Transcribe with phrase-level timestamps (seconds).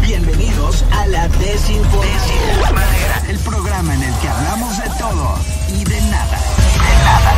[0.00, 5.34] Bienvenidos a la Desinformadera, el programa en el que hablamos de todo
[5.68, 6.38] y de nada.
[6.72, 7.34] De nada.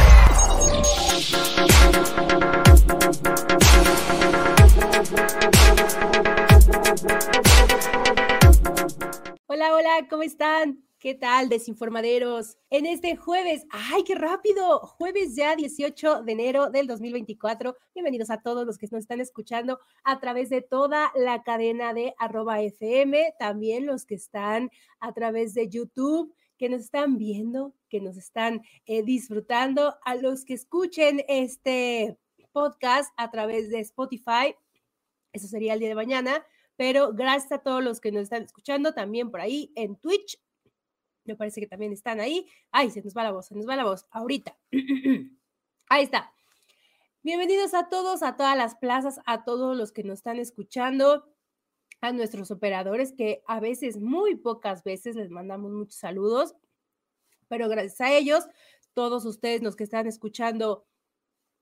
[9.49, 10.82] Hola, hola, ¿cómo están?
[11.03, 12.59] ¿Qué tal, desinformaderos?
[12.71, 14.79] En este jueves, ¡ay, qué rápido!
[14.79, 17.77] Jueves ya 18 de enero del 2024.
[17.93, 22.15] Bienvenidos a todos los que nos están escuchando a través de toda la cadena de
[22.19, 28.01] arroba FM, también los que están a través de YouTube, que nos están viendo, que
[28.01, 32.17] nos están eh, disfrutando, a los que escuchen este
[32.53, 34.55] podcast a través de Spotify.
[35.33, 38.93] Eso sería el día de mañana pero gracias a todos los que nos están escuchando
[38.93, 40.41] también por ahí en Twitch.
[41.25, 42.47] Me parece que también están ahí.
[42.71, 44.07] Ay, se nos va la voz, se nos va la voz.
[44.11, 44.59] Ahorita.
[45.89, 46.33] ahí está.
[47.23, 51.33] Bienvenidos a todos, a todas las plazas, a todos los que nos están escuchando,
[52.01, 56.57] a nuestros operadores que a veces, muy pocas veces, les mandamos muchos saludos,
[57.47, 58.49] pero gracias a ellos,
[58.93, 60.85] todos ustedes los que están escuchando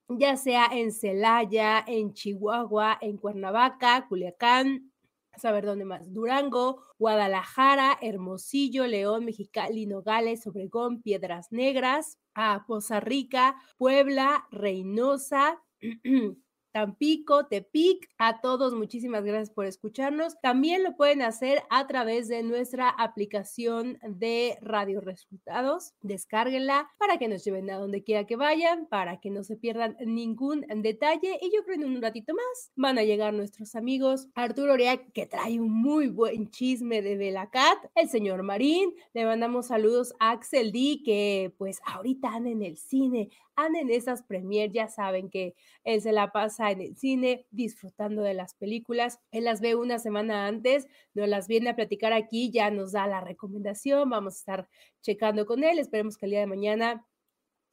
[0.09, 4.90] ya sea en Celaya, en Chihuahua, en Cuernavaca, Culiacán,
[5.39, 13.57] saber dónde más, Durango, Guadalajara, Hermosillo, León, Mexicali, Nogales, Obregón, Piedras Negras, a Poza Rica,
[13.79, 15.63] Puebla, Reynosa,
[16.73, 18.09] Tampico, Tepic.
[18.19, 20.41] A todos, muchísimas gracias por escucharnos.
[20.41, 25.95] También lo pueden hacer a través de nuestra aplicación de Radio Resultados.
[26.01, 29.97] Descárguenla para que nos lleven a donde quiera que vayan, para que no se pierdan
[30.05, 31.39] ningún detalle.
[31.41, 35.05] Y yo creo que en un ratito más van a llegar nuestros amigos Arturo Orea,
[35.13, 38.95] que trae un muy buen chisme de Belacat, el señor Marín.
[39.13, 43.31] Le mandamos saludos a Axel D, que pues ahorita anda en el cine,
[43.65, 48.23] anda en esas premier, ya saben que él se la pasa en el cine disfrutando
[48.23, 49.21] de las películas.
[49.31, 53.07] Él las ve una semana antes, nos las viene a platicar aquí, ya nos da
[53.07, 54.69] la recomendación, vamos a estar
[55.03, 57.07] checando con él, esperemos que el día de mañana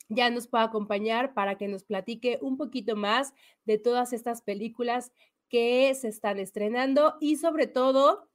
[0.09, 3.33] ya nos pueda acompañar para que nos platique un poquito más
[3.65, 5.11] de todas estas películas
[5.49, 8.29] que se están estrenando y sobre todo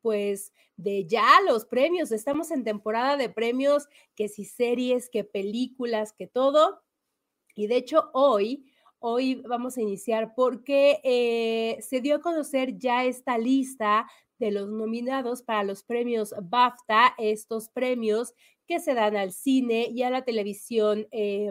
[0.00, 2.12] pues de ya los premios.
[2.12, 6.82] Estamos en temporada de premios, que si series, que películas, que todo.
[7.56, 8.66] Y de hecho hoy,
[8.98, 14.06] hoy vamos a iniciar porque eh, se dio a conocer ya esta lista
[14.38, 18.34] de los nominados para los premios BAFTA, estos premios
[18.68, 21.50] que se dan al cine y a la televisión eh,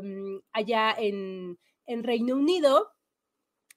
[0.54, 1.58] allá en,
[1.88, 2.92] en Reino Unido.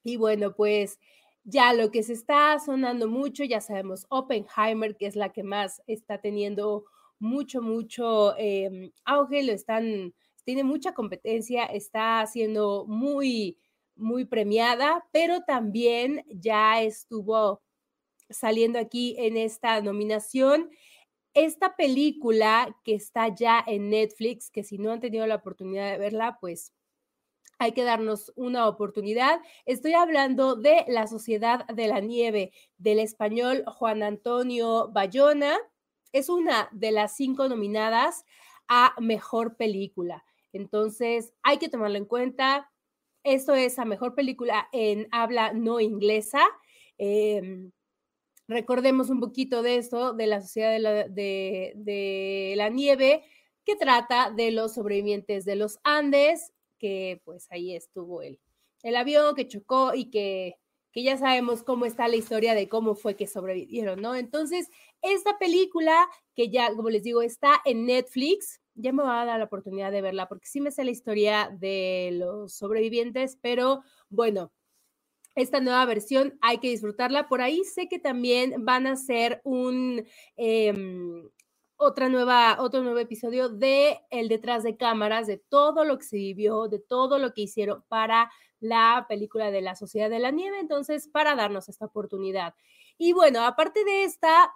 [0.05, 0.99] Y bueno, pues
[1.45, 5.81] ya lo que se está sonando mucho, ya sabemos, Oppenheimer, que es la que más
[5.87, 6.85] está teniendo
[7.19, 10.13] mucho, mucho eh, auge, lo están
[10.49, 13.59] tiene mucha competencia, está siendo muy,
[13.97, 17.61] muy premiada, pero también ya estuvo
[18.31, 20.71] saliendo aquí en esta nominación.
[21.35, 25.99] Esta película que está ya en Netflix, que si no han tenido la oportunidad de
[25.99, 26.73] verla, pues
[27.59, 29.43] hay que darnos una oportunidad.
[29.67, 35.59] Estoy hablando de La Sociedad de la Nieve, del español Juan Antonio Bayona.
[36.13, 38.25] Es una de las cinco nominadas
[38.67, 40.25] a Mejor Película.
[40.53, 42.71] Entonces, hay que tomarlo en cuenta.
[43.25, 46.43] Esto es la mejor película en habla no inglesa.
[46.99, 47.71] Eh,
[48.49, 53.25] recordemos un poquito de esto, de la sociedad de la, de la, nieve,
[53.65, 58.41] que trata de los sobrevivientes de los Andes, que pues ahí estuvo el,
[58.83, 60.57] el avión que chocó y que,
[60.93, 64.15] que ya sabemos cómo está la historia de cómo fue que sobrevivieron, ¿no?
[64.15, 64.71] Entonces,
[65.03, 69.39] esta película, que ya, como les digo, está en Netflix, ya me va a dar
[69.39, 74.53] la oportunidad de verla porque sí me sé la historia de los sobrevivientes, pero bueno,
[75.35, 77.29] esta nueva versión hay que disfrutarla.
[77.29, 80.05] Por ahí sé que también van a hacer un
[80.37, 80.75] eh,
[81.81, 86.17] otra nueva, otro nuevo episodio de el detrás de cámaras, de todo lo que se
[86.17, 90.59] vivió, de todo lo que hicieron para la película de la Sociedad de la Nieve,
[90.59, 92.55] entonces para darnos esta oportunidad.
[92.99, 94.53] Y bueno, aparte de esta,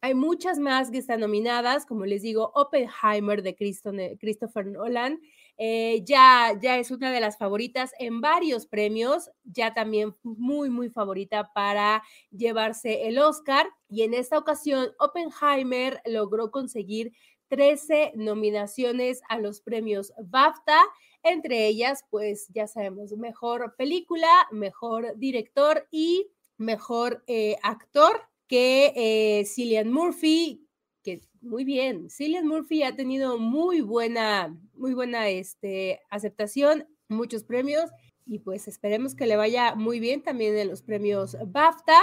[0.00, 5.20] hay muchas más que están nominadas, como les digo, Oppenheimer de Christopher Nolan.
[5.56, 10.88] Eh, ya, ya es una de las favoritas en varios premios, ya también muy, muy
[10.88, 13.68] favorita para llevarse el Oscar.
[13.88, 17.12] Y en esta ocasión, Oppenheimer logró conseguir
[17.48, 20.78] 13 nominaciones a los premios BAFTA,
[21.24, 29.44] entre ellas, pues ya sabemos, mejor película, mejor director y mejor eh, actor que eh,
[29.44, 30.66] Cillian Murphy,
[31.02, 32.10] que muy bien.
[32.10, 37.90] Cillian Murphy ha tenido muy buena, muy buena este, aceptación, muchos premios
[38.26, 42.02] y pues esperemos que le vaya muy bien también en los premios BAFTA.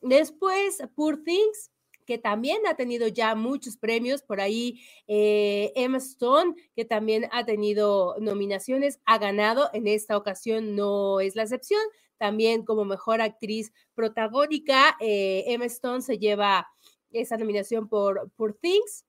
[0.00, 1.70] Después, Poor Things,
[2.06, 7.44] que también ha tenido ya muchos premios, por ahí eh, Emma Stone, que también ha
[7.44, 11.82] tenido nominaciones, ha ganado, en esta ocasión no es la excepción,
[12.16, 16.66] también como mejor actriz protagónica, eh, Emma Stone se lleva
[17.10, 19.04] esa nominación por, por Things.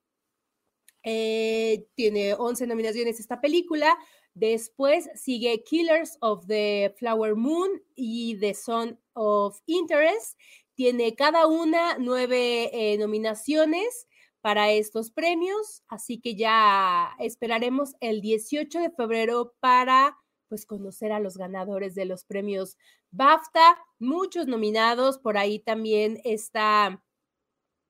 [1.03, 3.97] Eh, tiene 11 nominaciones esta película.
[4.33, 10.37] Después sigue Killers of the Flower Moon y The Son of Interest.
[10.77, 14.07] Tiene cada una nueve eh, nominaciones
[14.41, 20.15] para estos premios, así que ya esperaremos el 18 de febrero para
[20.47, 22.77] pues conocer a los ganadores de los premios
[23.09, 27.01] BAFTA, muchos nominados, por ahí también está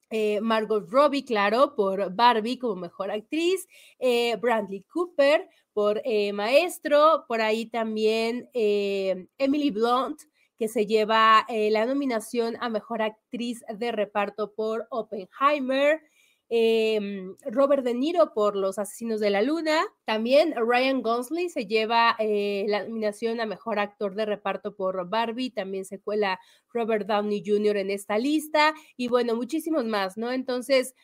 [0.09, 3.67] eh, Margot Robbie, claro, por Barbie como mejor actriz,
[3.99, 10.21] eh, Bradley Cooper por eh, Maestro, por ahí también Emily Blunt,
[10.57, 16.01] que se lleva la nominación a mejor actriz de reparto por Oppenheimer.
[16.49, 19.83] Em, Robert De Niro por Los Asesinos de la Luna.
[20.05, 25.49] También Ryan Gosling se lleva eh, la nominación a Mejor Actor de Reparto por Barbie.
[25.49, 26.39] También se cuela
[26.71, 27.77] Robert Downey Jr.
[27.77, 28.73] en esta lista.
[28.95, 30.31] Y bueno, muchísimos más, ¿no?
[30.31, 30.95] Entonces,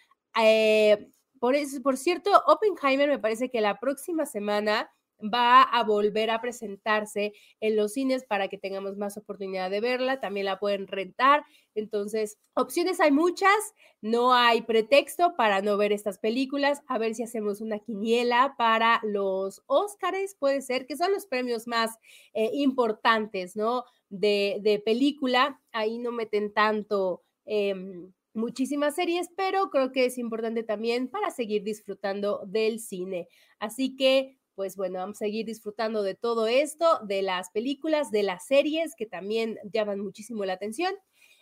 [0.42, 1.10] eh,
[1.40, 4.90] por cierto, Oppenheimer me parece que la próxima semana
[5.22, 10.20] va a volver a presentarse en los cines para que tengamos más oportunidad de verla.
[10.20, 11.44] También la pueden rentar.
[11.76, 13.74] Entonces, opciones hay muchas.
[14.02, 16.82] No hay pretexto para no ver estas películas.
[16.88, 21.68] A ver si hacemos una quiniela para los Óscares, puede ser, que son los premios
[21.68, 21.98] más
[22.34, 23.86] eh, importantes, ¿no?
[24.10, 25.62] De, película.
[25.72, 27.24] Ahí no meten tanto.
[27.46, 33.28] Em, muchísimas series, pero creo que es importante también para seguir disfrutando del cine.
[33.60, 38.24] Así que pues bueno, vamos a seguir disfrutando de todo esto, de las películas, de
[38.24, 40.94] las series que también llaman muchísimo la atención.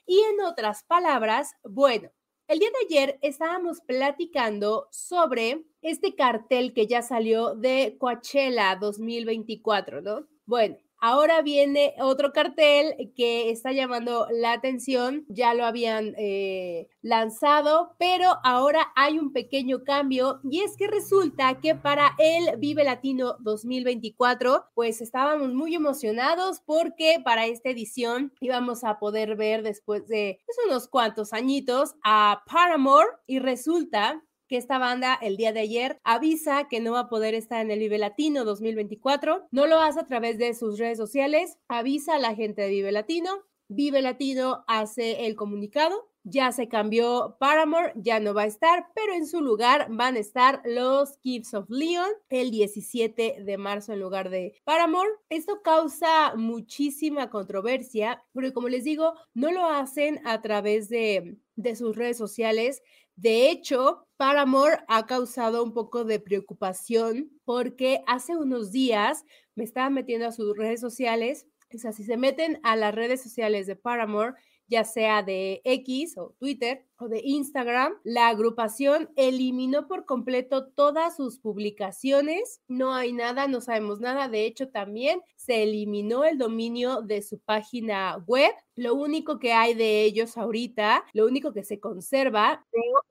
[0.06, 2.10] Y en otras palabras, bueno,
[2.48, 10.02] el día de ayer estábamos platicando sobre este cartel que ya salió de Coachella 2024,
[10.02, 10.28] ¿no?
[10.46, 17.96] Bueno, Ahora viene otro cartel que está llamando la atención, ya lo habían eh, lanzado,
[17.98, 23.36] pero ahora hay un pequeño cambio y es que resulta que para el Vive Latino
[23.40, 30.40] 2024, pues estábamos muy emocionados porque para esta edición íbamos a poder ver después de
[30.46, 34.22] pues, unos cuantos añitos a Paramore y resulta
[34.52, 37.72] que esta banda el día de ayer avisa que no va a poder estar en
[37.72, 39.48] el Vive Latino 2024.
[39.50, 42.92] No lo hace a través de sus redes sociales, avisa a la gente de Vive
[42.92, 43.30] Latino.
[43.70, 49.14] Vive Latino hace el comunicado ya se cambió Paramore, ya no va a estar, pero
[49.14, 54.00] en su lugar van a estar los Kids of Leon el 17 de marzo en
[54.00, 55.10] lugar de Paramore.
[55.30, 61.76] Esto causa muchísima controversia, porque como les digo, no lo hacen a través de, de
[61.76, 62.84] sus redes sociales,
[63.16, 69.24] de hecho, Paramore ha causado un poco de preocupación porque hace unos días
[69.56, 71.46] me estaba metiendo a sus redes sociales.
[71.74, 74.34] O sea, si se meten a las redes sociales de Paramore,
[74.68, 81.40] ya sea de X o Twitter de Instagram, la agrupación eliminó por completo todas sus
[81.40, 82.62] publicaciones.
[82.68, 84.28] No hay nada, no sabemos nada.
[84.28, 88.52] De hecho, también se eliminó el dominio de su página web.
[88.76, 92.66] Lo único que hay de ellos ahorita, lo único que se conserva,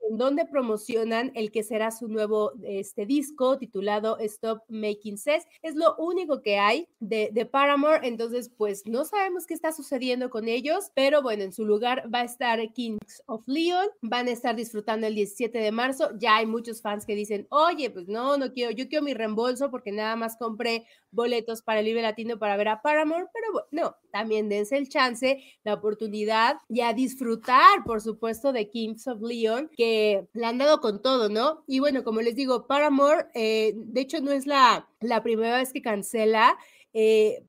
[0.09, 5.47] en donde promocionan el que será su nuevo este, disco titulado Stop Making Sense.
[5.61, 8.07] Es lo único que hay de, de Paramore.
[8.07, 12.21] Entonces, pues no sabemos qué está sucediendo con ellos, pero bueno, en su lugar va
[12.21, 13.80] a estar Kings of Leon.
[14.01, 16.09] Van a estar disfrutando el 17 de marzo.
[16.17, 19.69] Ya hay muchos fans que dicen, oye, pues no, no quiero, yo quiero mi reembolso
[19.71, 23.95] porque nada más compré boletos para el Libre Latino para ver a Paramore, pero bueno,
[24.11, 29.69] también dense el chance, la oportunidad y a disfrutar, por supuesto, de Kings of Leon,
[29.75, 31.63] que le han dado con todo, ¿no?
[31.67, 35.73] Y bueno, como les digo, Paramore, eh, de hecho, no es la, la primera vez
[35.73, 36.57] que cancela.
[36.93, 37.43] Eh,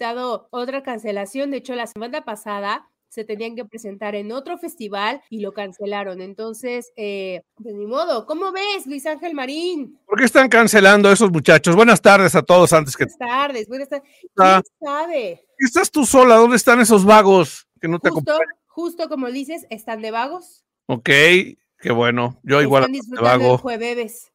[0.00, 5.22] ha otra cancelación, de hecho, la semana pasada se tenían que presentar en otro festival
[5.30, 6.20] y lo cancelaron.
[6.20, 8.26] Entonces, eh, pues ni modo.
[8.26, 9.98] ¿Cómo ves, Luis Ángel Marín?
[10.04, 11.74] ¿Por qué están cancelando esos muchachos?
[11.74, 13.06] Buenas tardes a todos antes que.
[13.06, 14.10] Buenas tardes, buenas tardes.
[14.36, 15.46] ¿Quién sabe?
[15.56, 16.34] ¿Estás tú sola?
[16.36, 20.66] ¿Dónde están esos vagos que no te justo, Justo como dices, están de vagos.
[20.84, 22.38] Ok, qué bueno.
[22.42, 23.58] Yo igual están disfrutando de vago.
[23.58, 24.30] jueves.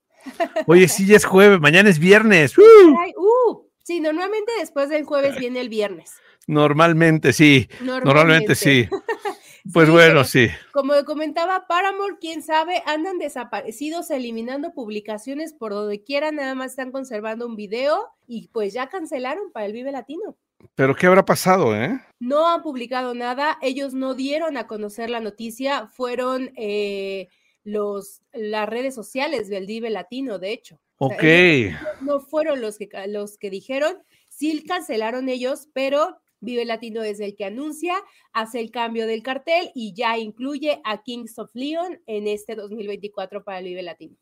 [0.66, 2.58] Oye, sí, ya es jueves, mañana es viernes.
[2.58, 6.14] Uh, sí, normalmente después del jueves viene el viernes.
[6.48, 7.68] Normalmente sí.
[7.82, 8.88] Normalmente, sí.
[9.74, 10.48] Pues Sí, bueno, sí.
[10.72, 16.92] Como comentaba Paramore, quién sabe, andan desaparecidos, eliminando publicaciones por donde quiera, nada más están
[16.92, 20.36] conservando un video y pues ya cancelaron para el Vive Latino.
[20.74, 22.00] Pero ¿qué habrá pasado, eh?
[22.20, 27.28] No han publicado nada, ellos no dieron a conocer la noticia, fueron eh,
[27.64, 30.82] los, las redes sociales del Vive Latino, de hecho.
[30.98, 32.02] O sea, Ok.
[32.02, 37.36] no fueron los que, los que dijeron, sí cancelaron ellos, pero Vive Latino es el
[37.36, 37.94] que anuncia,
[38.34, 43.44] hace el cambio del cartel y ya incluye a Kings of Leon en este 2024
[43.44, 44.16] para el Vive Latino.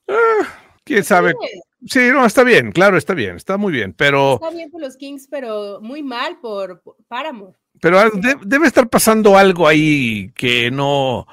[0.83, 1.33] ¿Quién sabe?
[1.85, 4.97] Sí, no, está bien, claro, está bien, está muy bien, pero, Está bien por los
[4.97, 7.57] Kings, pero muy mal por, por Paramore.
[7.79, 11.25] pero ah, de- debe estar pasando algo ahí que no,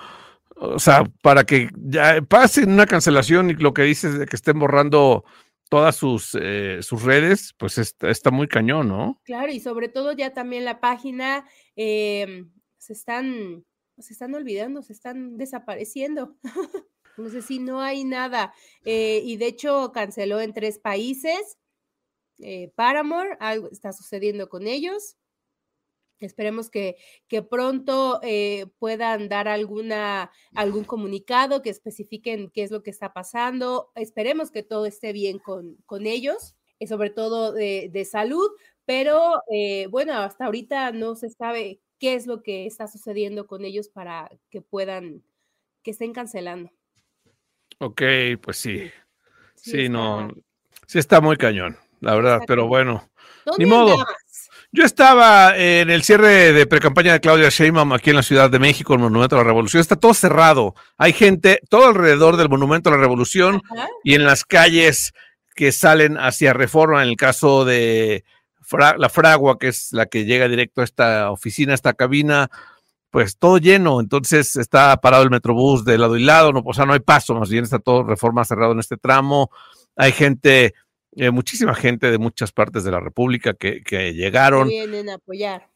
[0.56, 4.58] o sea, para que ya pase una cancelación y lo que dices de que estén
[4.58, 5.24] borrando
[5.68, 9.20] todas sus, eh, sus redes, pues está, está muy cañón, ¿no?
[9.24, 12.44] Claro, y sobre todo ya también la página eh,
[12.78, 13.64] se están,
[13.98, 16.36] se están olvidando, se están desapareciendo.
[17.18, 18.52] No sé si no hay nada.
[18.84, 21.56] eh, y de hecho canceló en tres países.
[22.40, 25.16] eh, Paramore, algo está sucediendo con ellos.
[26.20, 26.96] Esperemos que,
[27.28, 33.12] que pronto eh, puedan dar alguna, algún comunicado que especifiquen qué es lo que está
[33.12, 33.90] pasando.
[33.94, 38.50] Esperemos que todo esté bien con, con ellos, y sobre todo de, de salud,
[38.84, 43.64] pero eh, bueno, hasta ahorita no se sabe qué es lo que está sucediendo con
[43.64, 45.22] ellos para que puedan,
[45.82, 46.70] que estén cancelando.
[47.78, 48.02] Ok,
[48.42, 48.90] pues sí,
[49.54, 50.30] Sí, sí, está- no,
[50.86, 53.08] sí está muy cañón, la verdad, pero bueno.
[53.44, 53.92] ¿Dónde Ni modo.
[53.92, 54.16] andabas?
[54.72, 58.58] Yo estaba en el cierre de precampaña de Claudia Sheinbaum aquí en la Ciudad de
[58.58, 59.80] México, el Monumento a la Revolución.
[59.80, 60.74] Está todo cerrado.
[60.98, 63.88] Hay gente todo alrededor del Monumento a la Revolución Ajá.
[64.04, 65.12] y en las calles
[65.54, 68.24] que salen hacia Reforma, en el caso de
[68.60, 72.50] Fra- la Fragua, que es la que llega directo a esta oficina, a esta cabina,
[73.10, 74.00] pues todo lleno.
[74.00, 77.34] Entonces está parado el Metrobús de lado y lado, no, o sea, no hay paso,
[77.34, 79.50] más bien está todo Reforma cerrado en este tramo.
[79.96, 80.74] Hay gente,
[81.16, 84.68] eh, muchísima gente de muchas partes de la República que, que Que llegaron.
[84.68, 85.68] vienen a apoyar.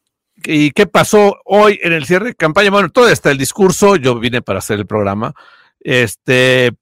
[0.44, 2.70] ¿Y qué pasó hoy en el cierre de campaña?
[2.70, 3.96] Bueno, todo está el discurso.
[3.96, 5.34] Yo vine para hacer el programa.
[5.80, 6.72] Este,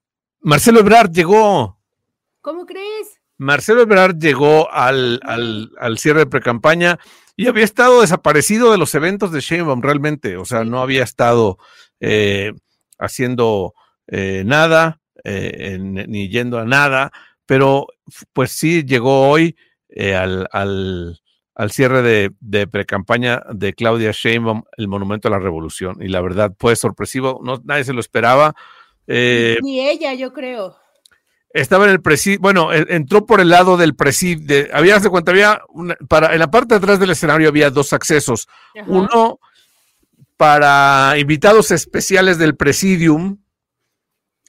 [0.41, 1.79] Marcelo Ebrard llegó.
[2.41, 3.21] ¿Cómo crees?
[3.37, 6.99] Marcelo Ebrard llegó al, al, al cierre de precampaña
[7.37, 10.37] y había estado desaparecido de los eventos de Sheinbaum realmente.
[10.37, 11.59] O sea, no había estado
[12.01, 12.53] eh,
[12.99, 13.75] haciendo
[14.09, 17.13] eh, nada, eh, en- ni yendo a nada,
[17.49, 17.87] pero
[18.35, 19.57] pues sí llegó hoy
[19.89, 21.19] eh, al, al,
[21.55, 25.97] al cierre de, de precampaña de Claudia Sheinbaum, el Monumento a la Revolución.
[26.01, 28.55] Y la verdad, fue sorpresivo, no, nadie se lo esperaba.
[29.07, 30.77] Eh, Ni ella, yo creo.
[31.55, 35.63] estaba en el presidio, bueno, entró por el lado del presidio, había, de cuenta, había,
[35.71, 38.47] una- para, en la parte de atrás del escenario había dos accesos.
[38.79, 38.85] Ajá.
[38.91, 39.41] Uno
[40.37, 43.39] para invitados especiales del presidium,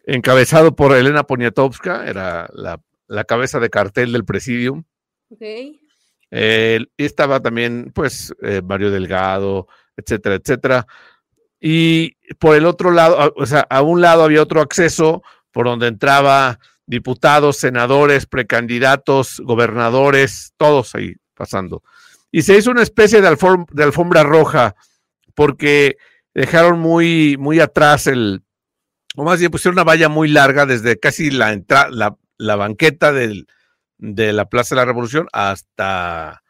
[0.05, 2.79] encabezado por Elena Poniatowska, era la,
[3.09, 4.85] la cabeza de cartel del presidium.
[5.29, 5.41] Ok.
[6.31, 10.87] Eh, y estaba también, pues, eh, Mario Delgado, etcétera, etcétera.
[11.59, 15.87] Y por el otro lado, o sea, a un lado había otro acceso por donde
[15.87, 21.83] entraba diputados, senadores, precandidatos, gobernadores, todos ahí pasando.
[22.31, 24.75] Y se hizo una especie de, alfom- de alfombra roja
[25.35, 25.97] porque
[26.33, 28.43] dejaron muy, muy atrás el,
[29.15, 33.13] o más bien pusieron una valla muy larga desde casi la entrada, la, la banqueta
[33.13, 33.45] del,
[33.99, 36.41] de la Plaza de la Revolución hasta,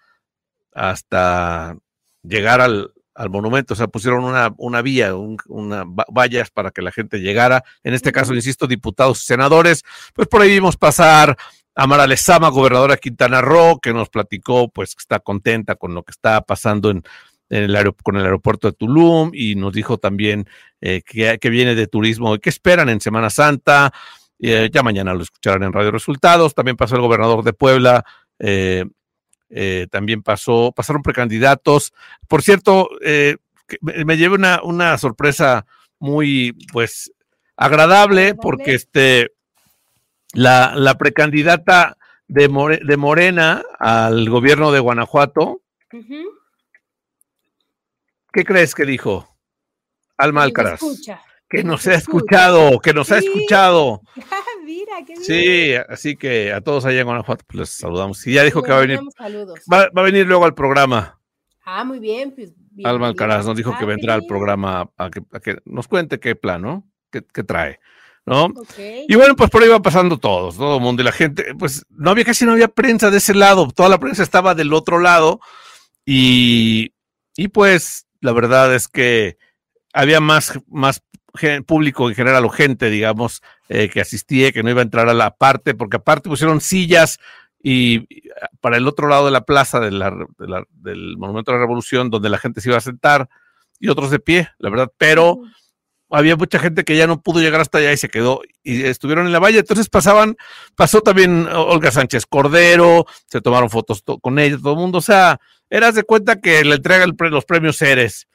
[0.73, 1.75] hasta
[2.23, 3.73] llegar al, al monumento.
[3.73, 7.63] O sea, pusieron una, una vía, un- una vallas para que la gente llegara.
[7.83, 9.83] En este caso, insisto, diputados y senadores.
[10.13, 11.35] Pues por ahí vimos pasar
[11.75, 15.93] a Mara Lezama, gobernadora de Quintana Roo, que nos platicó, pues, que está contenta con
[15.93, 17.03] lo que está pasando en,
[17.49, 20.47] en el con el aeropuerto de Tulum y nos dijo también
[20.81, 23.91] eh, que, que viene de turismo y que esperan en Semana Santa.
[24.39, 26.55] Eh, ya mañana lo escucharán en Radio Resultados.
[26.55, 28.05] También pasó el gobernador de Puebla.
[28.39, 28.85] eh,
[29.51, 31.91] eh, también pasó, pasaron precandidatos.
[32.27, 32.87] Por cierto,
[33.81, 35.65] me, llevé una, una sorpresa
[35.97, 37.11] muy, pues,
[37.57, 39.31] agradable, porque este,
[40.33, 45.61] la, la precandidata de, More- de Morena al gobierno de Guanajuato.
[48.31, 49.35] ¿qué crees que dijo?
[50.17, 50.81] Alma Alcaraz.
[50.83, 51.21] escucha.
[51.49, 51.97] Que nos ha escucha.
[52.45, 54.01] escuchado, que nos ha escuchado.
[54.31, 55.23] Ah, Mira, qué bien.
[55.23, 58.25] Sí, así que a todos allá en Guanajuato pues, les saludamos.
[58.27, 59.59] Y ya dijo que va a venir, Saludos.
[59.71, 61.19] va, va a venir luego al programa.
[61.65, 62.31] Ah, muy bien.
[62.35, 63.09] Pues, bien, Alma bien.
[63.09, 64.27] Alcaraz nos dijo Ah, que qué vendrá al bien.
[64.29, 66.87] programa a que, a que nos cuente qué plan, ¿no?
[67.11, 67.79] ¿Qué, qué trae?
[68.25, 68.45] ¿No?
[68.45, 68.77] Ok.
[69.07, 71.83] Y bueno, pues por ahí va pasando todos, todo el mundo y la gente, pues
[71.89, 74.99] no había casi no había prensa de ese lado, toda la prensa estaba del otro
[74.99, 75.39] lado
[76.05, 76.93] y,
[77.35, 79.37] y pues la verdad es que
[79.93, 81.01] había más, más
[81.65, 85.13] público en general o gente, digamos, eh, que asistía, que no iba a entrar a
[85.13, 87.19] la parte, porque aparte pusieron sillas
[87.61, 88.07] y
[88.61, 92.61] para el otro lado de la plaza del Monumento a la Revolución, donde la gente
[92.61, 93.29] se iba a sentar
[93.79, 95.41] y otros de pie, la verdad, pero
[96.09, 99.25] había mucha gente que ya no pudo llegar hasta allá y se quedó y estuvieron
[99.27, 99.59] en la valla.
[99.59, 100.37] Entonces pasaban,
[100.75, 104.97] pasó también Olga Sánchez Cordero, se tomaron fotos con ella, todo el mundo.
[104.97, 108.27] O sea, eras de cuenta que le entregan los premios Ceres,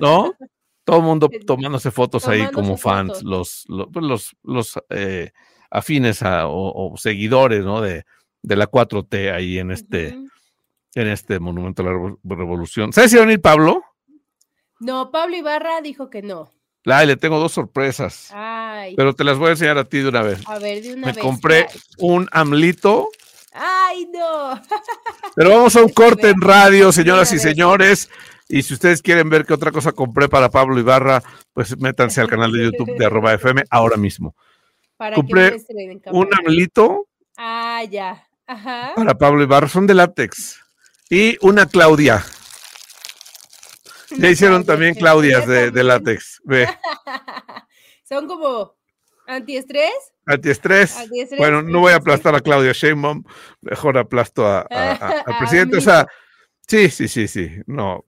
[0.00, 0.34] ¿no?
[0.88, 5.32] todo el mundo tomándose fotos ahí como fans, los, pues, los, los, eh,
[5.70, 7.82] afines o, seguidores, ¿no?
[7.82, 8.06] De,
[8.40, 10.18] de, la 4T ahí en este,
[10.94, 12.94] en este monumento a la revolución.
[12.94, 13.84] ¿Sabes si va a venir Pablo?
[14.80, 16.50] No, Pablo Ibarra dijo que no.
[16.86, 18.30] Ay, le tengo dos sorpresas.
[18.32, 18.94] Ay.
[18.96, 20.40] Pero te las voy a enseñar a ti de una vez.
[20.46, 21.16] A ver, de una Me vez.
[21.16, 21.66] Me compré
[21.98, 23.10] un amlito.
[23.52, 24.58] Ay, no.
[25.36, 28.08] Pero vamos a un corte en radio, señoras y señores.
[28.48, 32.28] Y si ustedes quieren ver qué otra cosa compré para Pablo Ibarra, pues métanse al
[32.28, 34.34] canal de YouTube de arroba FM ahora mismo.
[34.96, 35.56] Para compré
[36.06, 37.06] un amlito.
[37.36, 38.26] Ah, ya.
[38.46, 38.92] Ajá.
[38.96, 40.58] Para Pablo Ibarra, son de látex.
[41.10, 42.24] Y una Claudia.
[44.16, 46.40] Ya hicieron también Claudias de, de, látex.
[46.44, 46.66] Ve.
[48.08, 48.74] Son como
[49.26, 49.92] antiestrés.
[50.24, 50.96] Antiestrés.
[50.96, 51.38] Antiestrés.
[51.38, 53.22] Bueno, no voy a aplastar a Claudia Sheinbaum,
[53.60, 55.76] mejor aplasto a, al presidente.
[55.76, 56.06] O sea,
[56.66, 57.50] sí, sí, sí, sí.
[57.66, 58.06] No.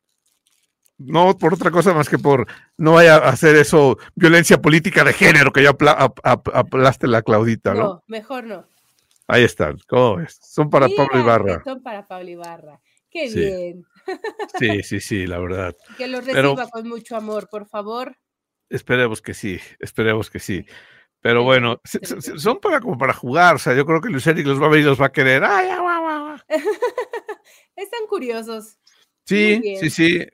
[1.00, 5.14] No por otra cosa más que por no vaya a hacer eso violencia política de
[5.14, 7.80] género que yo aplaste la Claudita, ¿no?
[7.80, 8.66] No, mejor no.
[9.26, 10.38] Ahí están, ¿cómo ves?
[10.42, 11.62] Son para Pablo Ibarra.
[11.64, 12.80] Son para Pablo Ibarra.
[13.10, 13.86] Qué bien.
[14.58, 15.74] Sí, sí, sí, la verdad.
[15.96, 18.16] Que lo reciba con mucho amor, por favor.
[18.68, 20.66] Esperemos que sí, esperemos que sí.
[21.22, 21.80] Pero bueno,
[22.36, 24.70] son para como para jugar, o sea, yo creo que Luis Eric los va a
[24.70, 25.44] ver y los va a querer.
[25.44, 25.68] ¡Ay,
[27.76, 28.78] Están curiosos.
[29.24, 30.26] Sí, sí, sí.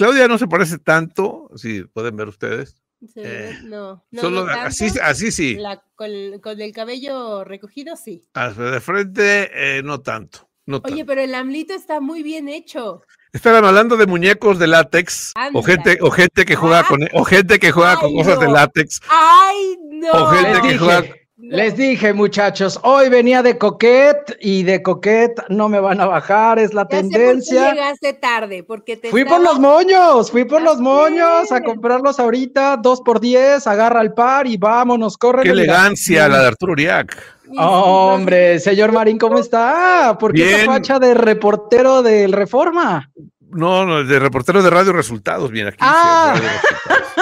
[0.00, 2.74] Claudia no se parece tanto, si pueden ver ustedes.
[3.16, 5.58] Eh, no, no, solo así, así sí.
[5.94, 8.26] con, el cabello recogido, sí.
[8.34, 10.48] De frente, eh, no tanto.
[10.84, 13.02] Oye, pero el amlito está muy bien hecho.
[13.34, 17.58] Están hablando de muñecos de látex o gente, o gente que juega con o gente
[17.58, 19.02] que juega con cosas de látex.
[19.06, 20.12] Ay, no.
[20.12, 21.04] O gente que juega
[21.50, 26.60] Les dije, muchachos, hoy venía de Coquet y de Coquet no me van a bajar,
[26.60, 27.70] es la tendencia.
[27.70, 32.20] Sé llegaste tarde, porque te Fui por los moños, fui por los moños a comprarlos
[32.20, 35.42] ahorita, dos por diez, agarra el par y vámonos, corre.
[35.42, 37.20] Qué elegancia la de Arturo Uriac.
[37.56, 40.16] hombre, señor Marín, ¿cómo está?
[40.20, 43.10] ¿Por qué esa facha de reportero del Reforma?
[43.52, 45.78] No, no, de reportero de Radio Resultados, bien aquí.
[45.80, 46.34] Ah.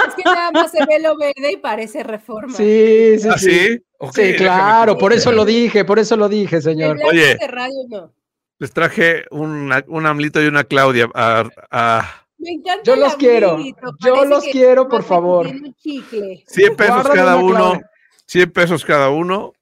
[0.07, 2.55] es que nada más se ve lo verde y parece reforma.
[2.55, 3.79] Sí, sí, ¿Ah, sí.
[4.13, 6.97] sí, claro, por eso lo dije, por eso lo dije, señor.
[7.03, 8.13] Oye, de radio, no.
[8.59, 13.57] les traje un, un Amlito y una Claudia a, Me encanta Yo los quiero,
[13.99, 15.47] yo los quiero, por favor.
[15.81, 17.79] 100 pesos cada uno,
[18.25, 19.53] 100 pesos cada uno.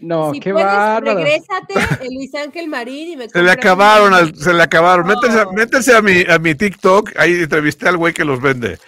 [0.00, 1.18] No, si qué puedes, bárbaro.
[1.18, 1.74] Regrésate,
[2.10, 5.06] Luis Ángel Marín y me Se le acabaron, al, se le acabaron.
[5.06, 8.78] Métanse, a, mi, a mi TikTok, ahí entrevisté al güey que los vende.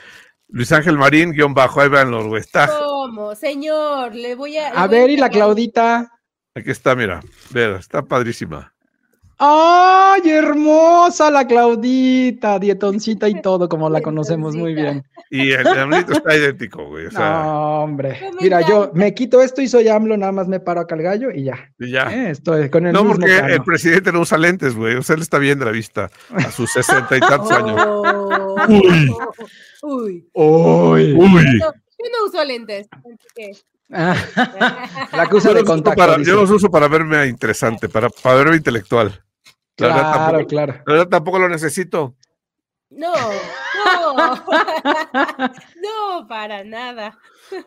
[0.49, 2.41] Luis Ángel Marín, guion bajo, ahí van los güey.
[2.41, 2.69] Está...
[2.69, 3.35] ¿Cómo?
[3.35, 4.69] Señor, le voy a.
[4.69, 6.11] A ver, ¿y la Claudita?
[6.55, 7.21] Aquí está, mira,
[7.51, 8.72] ver, está padrísima.
[9.45, 12.61] ¡Ay, hermosa la Claudita!
[12.61, 15.03] Dietoncita y todo, como la conocemos muy bien.
[15.31, 17.07] Y el AMLito está idéntico, güey.
[17.07, 18.21] O sea, no, hombre.
[18.41, 21.31] Mira, yo me quito esto y soy AMLO, nada más me paro acá al gallo
[21.33, 21.73] y ya.
[21.81, 22.03] Y ya.
[22.13, 24.95] Eh, estoy con el no, mismo porque el presidente no usa lentes, güey.
[24.95, 27.81] O sea, él está bien de la vista a sus sesenta y tantos años.
[27.85, 29.13] Oh, Uy.
[29.83, 30.29] Uy.
[30.35, 31.13] Uy.
[31.15, 31.45] Uy.
[31.59, 32.87] No, yo no uso lentes.
[33.35, 33.53] que-
[33.93, 35.99] la acusa Yo de contacto.
[35.99, 39.21] para- yo los uso para verme interesante, para, para verme intelectual.
[39.79, 40.73] Verdad, Claro, tampoco, claro.
[40.87, 42.15] la verdad tampoco lo necesito.
[42.91, 44.45] No, no.
[45.83, 47.19] No, para nada.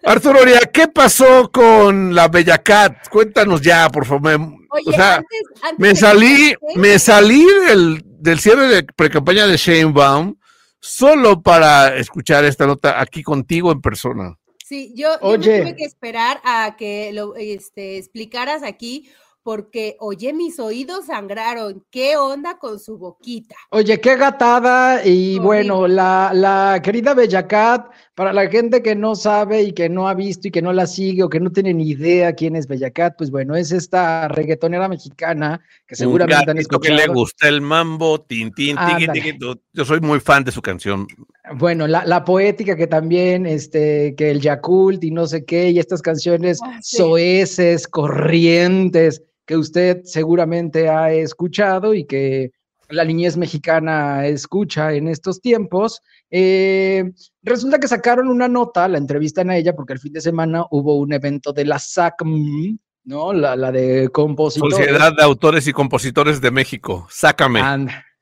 [0.03, 3.07] Arturo Oria, ¿qué pasó con la Bella Cat?
[3.09, 4.21] Cuéntanos ya, por favor.
[4.39, 8.83] Me- Oye, o sea, antes, antes me que salí, me salí del, del cierre de
[8.83, 10.35] precampaña de Sheinbaum
[10.79, 14.35] solo para escuchar esta nota aquí contigo en persona.
[14.63, 19.09] Sí, yo, yo me tuve que esperar a que lo este, explicaras aquí,
[19.45, 21.85] porque oye, mis oídos sangraron.
[21.91, 23.55] ¿Qué onda con su boquita?
[23.69, 25.39] Oye, qué gatada y Horrible.
[25.45, 30.15] bueno, la, la querida Bellacat, para la gente que no sabe y que no ha
[30.15, 33.13] visto y que no la sigue o que no tiene ni idea quién es Bellacat,
[33.19, 37.07] pues bueno, es esta reggaetonera mexicana que seguramente han gatito que escuchado.
[37.13, 39.21] le gusta el mambo, tin, tin, tiqui, Ándale.
[39.21, 39.61] tiqui, tu.
[39.73, 41.05] Yo soy muy fan de su canción.
[41.53, 45.77] Bueno, la, la poética que también, este, que el Yakult y no sé qué, y
[45.77, 46.97] estas canciones Ah, sí.
[46.97, 52.51] soeces, corrientes, que usted seguramente ha escuchado y que
[52.89, 56.01] la niñez mexicana escucha en estos tiempos.
[56.29, 57.11] Eh,
[57.43, 60.97] resulta que sacaron una nota, la entrevistan a ella, porque el fin de semana hubo
[60.97, 63.33] un evento de la SACM, ¿no?
[63.33, 64.77] La, la de compositores.
[64.77, 67.07] Sociedad de Autores y Compositores de México.
[67.09, 67.61] Sácame.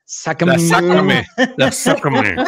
[0.06, 0.52] Sácame.
[0.52, 1.26] La sácame.
[1.56, 2.36] La sácame.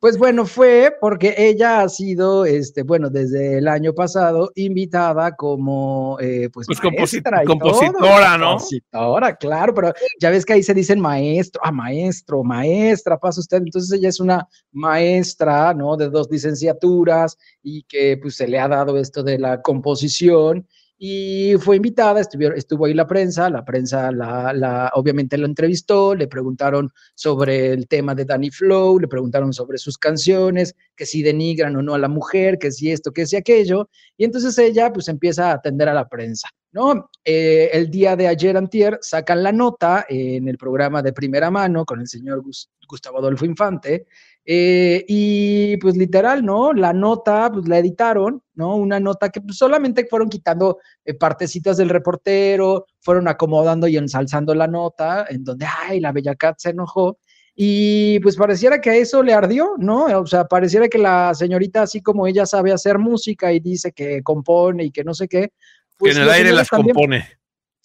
[0.00, 6.16] Pues bueno, fue porque ella ha sido, este, bueno, desde el año pasado invitada como,
[6.20, 7.58] eh, pues, pues compositora, ¿no?
[7.58, 13.58] Compositora, claro, pero ya ves que ahí se dicen maestro, ah, maestro, maestra, pasa usted.
[13.58, 15.98] Entonces ella es una maestra, ¿no?
[15.98, 20.66] De dos licenciaturas y que pues se le ha dado esto de la composición
[21.02, 26.14] y fue invitada, estuvo, estuvo ahí la prensa, la prensa la, la, obviamente la entrevistó,
[26.14, 31.22] le preguntaron sobre el tema de Danny Flow, le preguntaron sobre sus canciones, que si
[31.22, 34.92] denigran o no a la mujer, que si esto, que si aquello, y entonces ella
[34.92, 37.08] pues empieza a atender a la prensa, ¿no?
[37.24, 41.86] Eh, el día de ayer antier sacan la nota en el programa de primera mano
[41.86, 42.42] con el señor
[42.86, 44.06] Gustavo Adolfo Infante,
[44.52, 46.72] eh, y pues literal, ¿no?
[46.72, 48.74] La nota, pues la editaron, ¿no?
[48.74, 54.52] Una nota que pues, solamente fueron quitando eh, partecitas del reportero, fueron acomodando y ensalzando
[54.56, 57.20] la nota, en donde, ay, la Bella Cat se enojó.
[57.54, 60.06] Y pues pareciera que a eso le ardió, ¿no?
[60.18, 64.20] O sea, pareciera que la señorita, así como ella sabe hacer música y dice que
[64.24, 65.52] compone y que no sé qué.
[65.96, 67.39] Pues que en el aire las compone.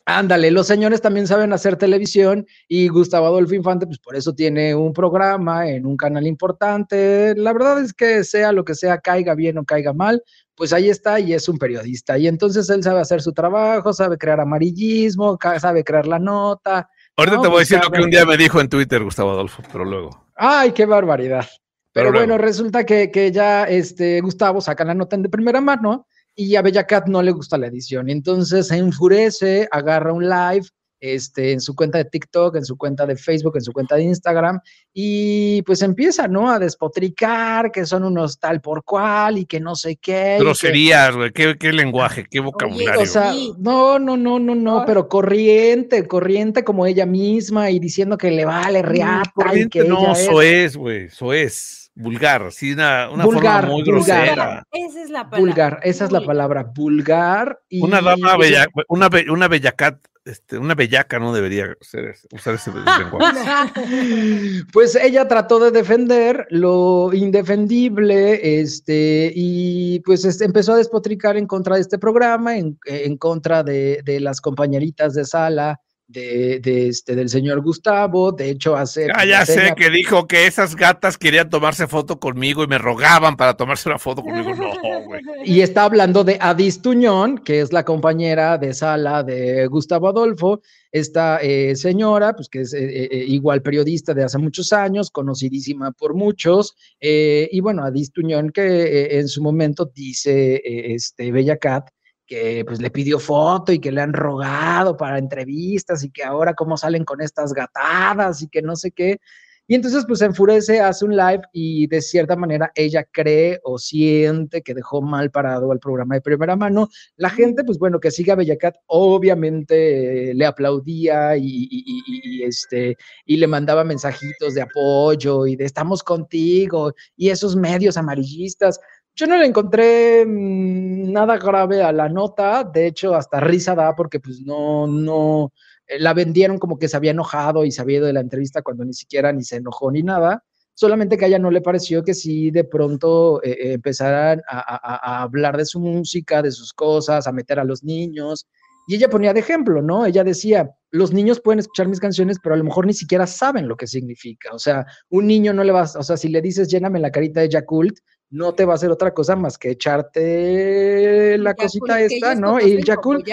[0.07, 4.75] Ándale, los señores también saben hacer televisión y Gustavo Adolfo Infante, pues por eso tiene
[4.75, 7.33] un programa en un canal importante.
[7.35, 10.21] La verdad es que sea lo que sea, caiga bien o caiga mal,
[10.53, 12.19] pues ahí está y es un periodista.
[12.19, 16.87] Y entonces él sabe hacer su trabajo, sabe crear amarillismo, sabe crear la nota.
[17.17, 19.31] Ahorita te voy a pues decir lo que un día me dijo en Twitter Gustavo
[19.31, 20.27] Adolfo, pero luego.
[20.35, 21.47] Ay, qué barbaridad.
[21.93, 26.55] Pero, bueno, resulta que, que ya este, Gustavo saca la nota de primera mano y
[26.55, 28.09] a Bella Cat no le gusta la edición.
[28.09, 30.67] Entonces se enfurece, agarra un live
[30.99, 34.03] este, en su cuenta de TikTok, en su cuenta de Facebook, en su cuenta de
[34.03, 34.59] Instagram,
[34.93, 36.49] y pues empieza, ¿no?
[36.49, 40.37] A despotricar que son unos tal por cual y que no sé qué.
[40.39, 43.01] Groserías, güey, ¿Qué, qué, lenguaje, qué vocabulario.
[43.01, 48.17] o sea, no, no, no, no, no, pero corriente, corriente como ella misma y diciendo
[48.17, 49.55] que le vale reata.
[49.55, 54.67] y que no, eso es, güey, eso es vulgar, sí, una, una forma muy grosera.
[54.71, 55.39] Esa es la palabra.
[55.39, 57.59] Vulgar, esa es la palabra, vulgar.
[57.69, 57.81] Y...
[57.81, 64.63] Una dama bella, una, una bellacat, este, una bellaca no debería ser, usar ese lenguaje.
[64.73, 71.47] pues ella trató de defender lo indefendible, este, y pues este, empezó a despotricar en
[71.47, 76.87] contra de este programa, en, en contra de, de las compañeritas de sala, de, de,
[76.87, 78.31] este, del señor Gustavo.
[78.31, 79.07] De hecho, hace.
[79.13, 83.35] Ah, ya sé que dijo que esas gatas querían tomarse foto conmigo y me rogaban
[83.35, 84.53] para tomarse una foto conmigo.
[84.55, 85.21] No, güey.
[85.45, 90.61] Y está hablando de Adis Tuñón, que es la compañera de sala de Gustavo Adolfo.
[90.91, 95.91] Esta eh, señora, pues que es eh, eh, igual periodista de hace muchos años, conocidísima
[95.91, 96.75] por muchos.
[96.99, 101.89] y bueno, Adis Tuñón, que en su momento dice este, Bella Cat
[102.25, 106.53] que pues le pidió foto y que le han rogado para entrevistas y que ahora
[106.53, 109.19] cómo salen con estas gatadas y que no sé qué.
[109.67, 113.79] Y entonces pues se enfurece, hace un live y de cierta manera ella cree o
[113.79, 116.87] siente que dejó mal parado al programa de primera mano.
[117.15, 123.47] La gente pues bueno que siga a Bellacat obviamente le aplaudía y, este, y le
[123.47, 128.79] mandaba mensajitos de apoyo y de estamos contigo y esos medios amarillistas.
[129.15, 133.95] Yo no le encontré mm, nada grave a la nota, de hecho hasta risa da
[133.95, 135.53] porque pues no, no,
[135.87, 138.61] eh, la vendieron como que se había enojado y se había ido de la entrevista
[138.61, 142.03] cuando ni siquiera ni se enojó ni nada, solamente que a ella no le pareció
[142.03, 146.73] que sí de pronto eh, eh, empezaran a, a, hablar de su música, de sus
[146.73, 148.47] cosas, a meter a los niños.
[148.87, 150.05] Y ella ponía de ejemplo, ¿no?
[150.05, 153.67] Ella decía, los niños pueden escuchar mis canciones, pero a lo mejor ni siquiera saben
[153.67, 154.53] lo que significa.
[154.53, 157.41] O sea, un niño no le va, o sea, si le dices lléname la carita
[157.41, 157.97] de Yakult,
[158.35, 162.59] no te va a hacer otra cosa más que echarte la cosita esta, ¿no?
[162.59, 163.25] Y el Yakult,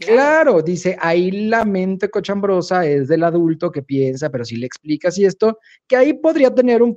[0.00, 0.62] claro.
[0.62, 5.26] dice, ahí la mente cochambrosa es del adulto que piensa, pero si le explicas y
[5.26, 6.96] esto, que ahí podría tener un,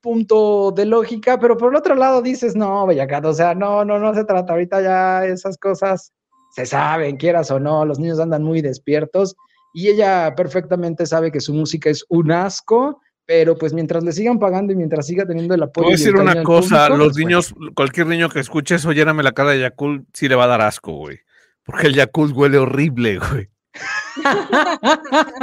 [0.00, 4.00] punto de lógica, pero por el otro lado dices, no, Bellacat, o sea, no, no,
[4.00, 6.12] no se trata ahorita ya esas cosas,
[6.50, 9.36] se saben, quieras o no, los niños andan muy despiertos
[9.72, 14.38] y ella perfectamente sabe que su música es un asco, pero pues mientras le sigan
[14.38, 15.84] pagando y mientras siga teniendo el apoyo.
[15.84, 19.32] Voy a decir una cosa, los pues, niños, cualquier niño que escuche eso, lléname la
[19.32, 21.20] cara de Yakult, sí le va a dar asco, güey.
[21.62, 23.48] Porque el Yakult huele horrible, güey.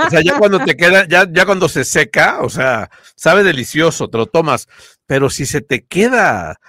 [0.06, 4.10] o sea, ya cuando te queda, ya, ya cuando se seca, o sea, sabe delicioso,
[4.10, 4.68] te lo tomas,
[5.06, 6.60] pero si se te queda,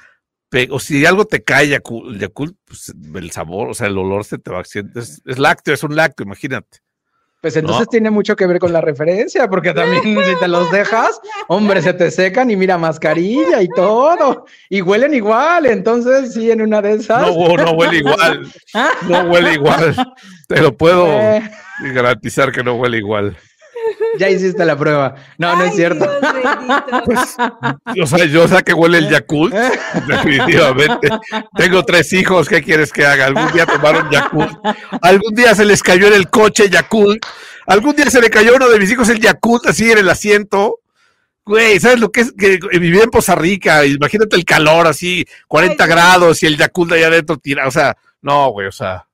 [0.70, 4.50] o si algo te cae Yakult, pues el sabor, o sea, el olor se te
[4.50, 6.78] va, es, es lácteo, es un lácteo, imagínate.
[7.40, 7.90] Pues entonces No.
[7.90, 11.94] tiene mucho que ver con la referencia, porque también si te los dejas, hombre, se
[11.94, 16.94] te secan y mira mascarilla y todo, y huelen igual, entonces sí, en una de
[16.94, 17.22] esas.
[17.22, 18.52] No, no huele igual.
[19.08, 19.94] No huele igual.
[20.48, 21.42] Te lo puedo eh,
[21.94, 23.36] garantizar que no huele igual.
[24.18, 25.14] Ya hiciste la prueba.
[25.38, 26.06] No, no es cierto.
[27.04, 27.36] Pues,
[28.02, 29.54] O sea, yo sé que huele el Yakult,
[30.06, 31.08] definitivamente.
[31.56, 33.26] Tengo tres hijos, ¿qué quieres que haga?
[33.26, 34.58] Algún día tomaron Yakult.
[35.00, 37.24] Algún día se les cayó en el coche Yakult.
[37.66, 40.08] Algún día se le cayó a uno de mis hijos el Yakult así en el
[40.08, 40.80] asiento.
[41.44, 42.32] Güey, ¿sabes lo que es?
[42.32, 46.92] Que vivía en Poza Rica, imagínate el calor así, 40 Ay, grados y el Yakult
[46.92, 49.07] allá adentro tira, o sea, no, güey, o sea.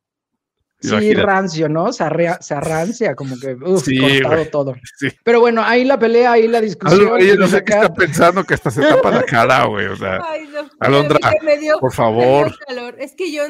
[0.88, 1.92] Sí, rancio, ¿no?
[1.92, 4.74] Se, arrea- se arrancia, como que, uf, Sí, cortado todo.
[4.98, 5.08] Sí.
[5.22, 7.00] Pero bueno, ahí la pelea, ahí la discusión.
[7.02, 9.96] Algo- Ella no sé qué está pensando que hasta se tapa la cara, güey, o
[9.96, 10.20] sea.
[10.28, 10.68] Ay, no.
[10.80, 12.58] Alondra, Me- me dio- por me dio favor.
[12.66, 12.96] calor.
[12.98, 13.42] Es que yo,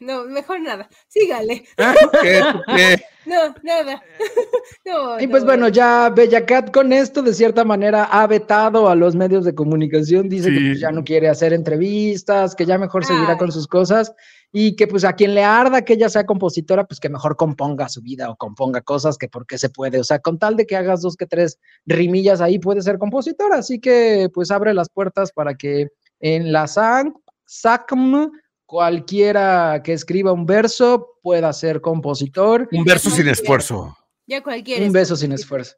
[0.00, 0.88] no, mejor nada.
[1.08, 1.64] Sígale.
[2.22, 2.42] ¿Qué?
[2.74, 3.02] ¿Qué?
[3.26, 4.00] No, nada.
[4.84, 5.46] No, Y pues no.
[5.48, 10.28] bueno, ya Bellacat con esto de cierta manera ha vetado a los medios de comunicación,
[10.28, 10.66] dice que Sí.
[10.68, 14.12] pues, ya no quiere hacer entrevistas, que ya mejor seguirá con sus cosas
[14.58, 17.90] y que pues a quien le arda que ella sea compositora, pues que mejor componga
[17.90, 20.76] su vida o componga cosas que porque se puede, o sea, con tal de que
[20.76, 25.30] hagas dos que tres rimillas ahí puede ser compositora, así que pues abre las puertas
[25.30, 25.88] para que
[26.20, 27.08] en la SAC,
[27.44, 28.30] SACM
[28.64, 32.66] cualquiera que escriba un verso pueda ser compositor.
[32.72, 33.94] Un verso sin esfuerzo.
[34.26, 34.86] Ya cualquiera.
[34.86, 35.74] Un beso sin esfuerzo.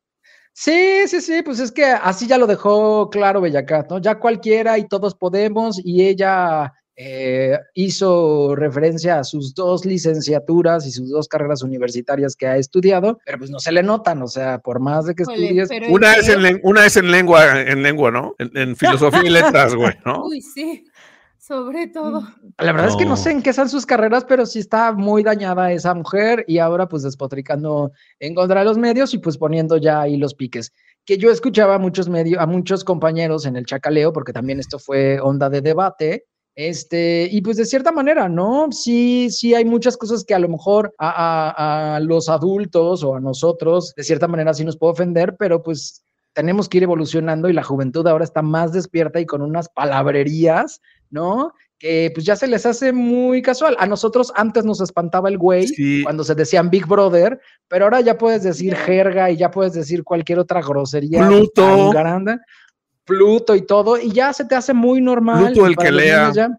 [0.53, 3.99] Sí, sí, sí, pues es que así ya lo dejó claro Bellacat, ¿no?
[3.99, 10.91] Ya cualquiera y todos podemos, y ella eh, hizo referencia a sus dos licenciaturas y
[10.91, 14.59] sus dos carreras universitarias que ha estudiado, pero pues no se le notan, o sea,
[14.59, 17.85] por más de que Híjole, estudies, Una ¿en es, en, una es en lengua, en
[17.85, 18.35] lengua, ¿no?
[18.41, 20.25] En, en filosofía y letras, güey, ¿no?
[20.27, 20.85] Uy, sí.
[21.39, 22.29] Sobre todo.
[22.59, 23.17] la verdad es que no No.
[23.17, 26.89] sé en qué son sus carreras, pero sí está muy dañada esa mujer y ahora
[26.89, 30.73] pues despotricando en contra de los medios y pues poniendo ya ahí los piques.
[31.07, 34.79] Que yo escuchaba a muchos medios, a muchos compañeros en el chacaleo, porque también esto
[34.81, 36.27] fue onda de debate,
[36.61, 38.67] este, y pues de cierta manera, ¿no?
[38.73, 41.09] Sí, sí hay muchas cosas que a lo mejor a,
[41.53, 45.63] a- a los adultos o a nosotros, de cierta manera sí nos puede ofender, pero
[45.63, 49.69] pues tenemos que ir evolucionando y la juventud ahora está más despierta y con unas
[49.69, 51.53] palabrerías, ¿no?
[51.79, 53.77] Que pues ya se les hace muy casual.
[53.79, 56.03] A nosotros antes nos espantaba el güey Sí.
[56.03, 60.03] cuando se decían Big Brother, pero ahora ya puedes decir jerga y ya puedes decir
[60.03, 61.25] cualquier otra grosería.
[61.29, 61.63] Pluto.
[61.63, 62.39] tan grande,
[63.09, 65.47] Pluto y todo, y ya se te hace muy normal.
[65.47, 66.31] Pluto el que lea.
[66.35, 66.51] Ya,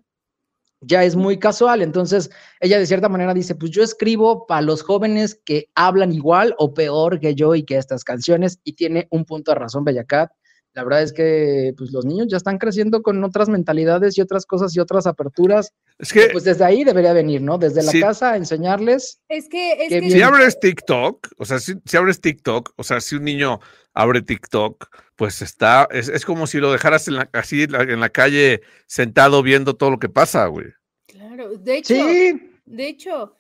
[0.82, 1.84] ya es muy casual.
[1.84, 6.56] Entonces, ella de cierta manera dice, pues yo escribo para los jóvenes que hablan igual
[6.58, 10.32] o peor que yo y que estas canciones, y tiene un punto de razón Bellacat.
[10.74, 14.46] La verdad es que pues los niños ya están creciendo con otras mentalidades y otras
[14.46, 15.74] cosas y otras aperturas.
[15.98, 17.58] Es que Pues desde ahí debería venir, ¿no?
[17.58, 19.20] Desde la casa, enseñarles.
[19.30, 23.16] Es que, es si abres TikTok, o sea, si, si abres TikTok, o sea, si
[23.16, 23.60] un niño
[23.94, 24.88] abre TikTok,
[25.20, 29.44] pues está, es, es como si lo dejaras en la, así en la, calle sentado
[29.44, 30.68] viendo todo lo que pasa, güey.
[31.08, 33.36] Claro, de hecho, Sí, de hecho,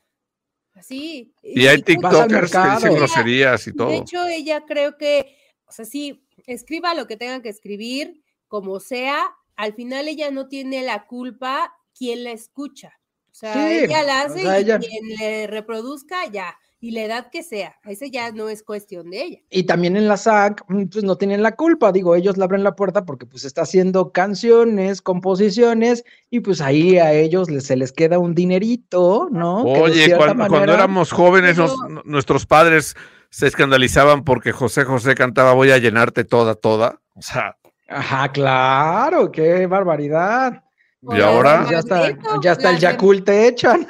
[0.73, 1.33] así.
[1.41, 3.93] Y hay TikTokers que dicen groserías y De todo.
[3.93, 9.33] hecho, ella creo que, o sea, sí, escriba lo que tenga que escribir, como sea,
[9.55, 12.99] al final ella no tiene la culpa quien la escucha.
[13.31, 16.91] O sea, Sí, ella la o hace sea, y ella- quien le reproduzca ya, y
[16.91, 19.39] la edad que sea, ese ya no es cuestión de ella.
[19.49, 22.63] Y también en la SAC, mm, pues no tienen la culpa, digo, ellos le abren
[22.63, 27.75] la puerta porque pues está haciendo canciones, composiciones, y pues ahí a ellos les, se
[27.75, 29.63] les queda un dinerito, ¿no?
[29.63, 32.95] Oye, cuando, éramos jóvenes, Pero- nos- n- nuestros padres
[33.29, 36.99] se escandalizaban porque José José cantaba Voy a llenarte toda, toda.
[37.15, 37.55] O sea,
[37.91, 40.63] Ajá, claro, qué barbaridad.
[41.01, 41.65] ¿Y ahora?
[41.71, 43.87] Ya está, ya está el Yakult te echan.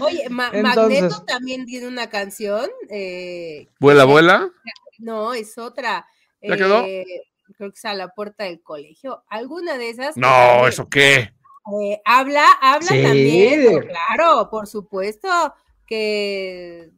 [0.00, 2.68] Oye, Ma- Entonces- Magneto también tiene una canción.
[2.90, 4.50] eh, vuela, vuela.
[4.98, 6.06] no, es otra.
[6.42, 6.82] ¿Ya quedó?
[6.84, 7.04] eh,
[7.56, 9.22] creo que es a la puerta del colegio.
[9.28, 10.14] Alguna de esas.
[10.14, 11.32] que No, también, ¿eso qué?
[11.80, 13.02] eh, habla, habla Sí.
[13.02, 15.28] también, pero claro, por supuesto
[15.86, 16.90] que.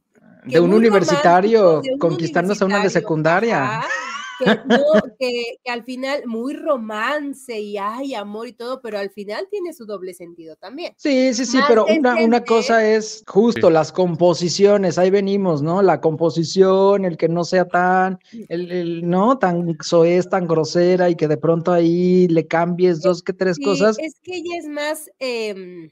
[0.45, 3.79] De un universitario de un conquistándose a una de secundaria.
[3.79, 3.89] ajá,
[4.39, 4.85] que, no,
[5.19, 9.73] que- que al final muy romance y hay amor y todo, pero al final tiene
[9.73, 10.93] su doble sentido también.
[10.97, 13.73] Sí, sí, sí, Más pero una, cosa es justo Sí.
[13.73, 15.83] las composiciones, ahí venimos, ¿no?
[15.83, 18.19] La composición, el que no sea tan,
[18.49, 23.23] el, el- no, tan soez, tan grosera y que de pronto ahí le cambies dos
[23.23, 25.91] que tres Sí, cosas es que ella es más em,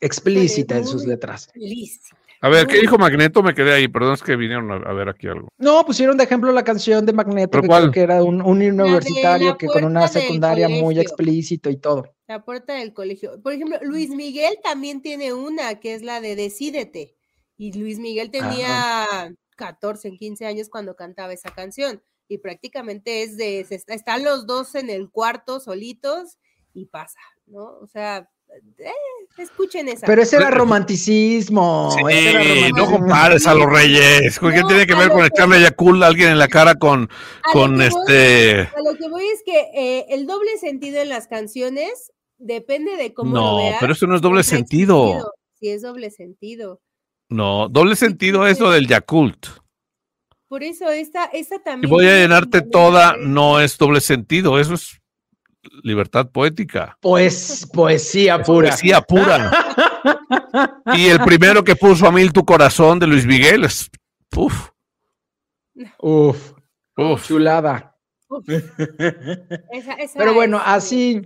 [0.00, 1.48] explícita en sus letras.
[1.54, 2.16] lícita.
[2.42, 3.42] A ver, ¿qué Muy- dijo Magneto?
[3.42, 5.48] Me quedé ahí, perdón, es que vinieron a, ver aquí algo.
[5.58, 7.82] No, pusieron de ejemplo la canción de Magneto, ¿Pero que cuál?
[7.82, 12.04] creo que era un, un universitario que con una secundaria muy explícito y todo.
[12.26, 13.40] La puerta del colegio.
[13.42, 17.14] Por ejemplo, Luis Miguel también tiene una que es la de Decídete.
[17.58, 19.04] Y Luis Miguel tenía
[19.56, 22.02] 14, 15 años cuando cantaba esa canción.
[22.26, 26.38] Y prácticamente es de, están los dos en el cuarto solitos
[26.74, 27.78] y pasa, ¿no?
[27.80, 28.28] O sea,
[28.78, 28.90] eh,
[29.38, 30.06] escuchen esa.
[30.06, 31.90] Pero ese era romanticismo.
[31.96, 34.38] Sí, no compares a los reyes.
[34.38, 37.08] ¿Qué tiene que ver con echarle Yakul a alguien en la cara con,
[37.52, 38.60] con este?
[38.60, 43.12] a lo que voy es que eh, el doble sentido en las canciones depende de
[43.14, 43.76] cómo no, lo veas.
[43.80, 45.32] pero eso no es doble sentido.
[45.58, 46.80] Sí, es doble sentido.
[47.28, 49.46] No, doble sentido es lo del Yakult.
[50.48, 51.88] Por eso esta, esta también.
[51.88, 54.99] Y voy a llenarte toda, no es doble sentido, eso es
[55.82, 56.96] libertad poética.
[57.00, 58.68] Pues poesía pura.
[58.68, 59.50] Poesía pura.
[60.96, 63.90] y el primero que puso a mil tu corazón de Luis Miguel es.
[64.36, 64.70] Uf.
[65.98, 66.52] Uf.
[66.96, 67.26] Uf.
[67.26, 67.96] Chulada.
[70.14, 71.20] Pero bueno, así,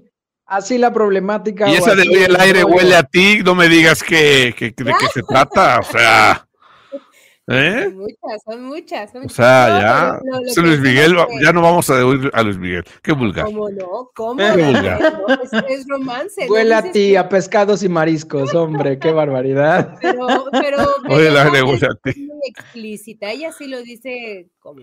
[0.47, 1.69] así la problemática.
[1.69, 4.95] Y esa de hoy el aire huele a ti, no me digas que, que, de
[4.99, 6.47] qué se trata, o sea.
[7.47, 7.85] ¿Eh?
[7.85, 7.97] Son
[8.63, 9.33] muchas, son muchas.
[9.33, 10.21] O sea,
[10.55, 10.63] ya.
[10.63, 12.85] Luis Miguel, ya no vamos a oír a Luis Miguel.
[13.03, 13.45] Qué vulgar.
[13.45, 14.11] ¿Cómo no?
[14.15, 14.37] ¿Cómo?
[14.37, 15.23] Qué vulgar.
[15.69, 16.49] es, romance.
[16.49, 19.99] Huele a ti, a pescados y mariscos, hombre, qué barbaridad.
[20.01, 20.79] Pero, pero.
[21.11, 22.27] Oye, la huele a ti.
[22.27, 23.31] Muy explícita.
[23.31, 24.81] Ella sí lo dice como.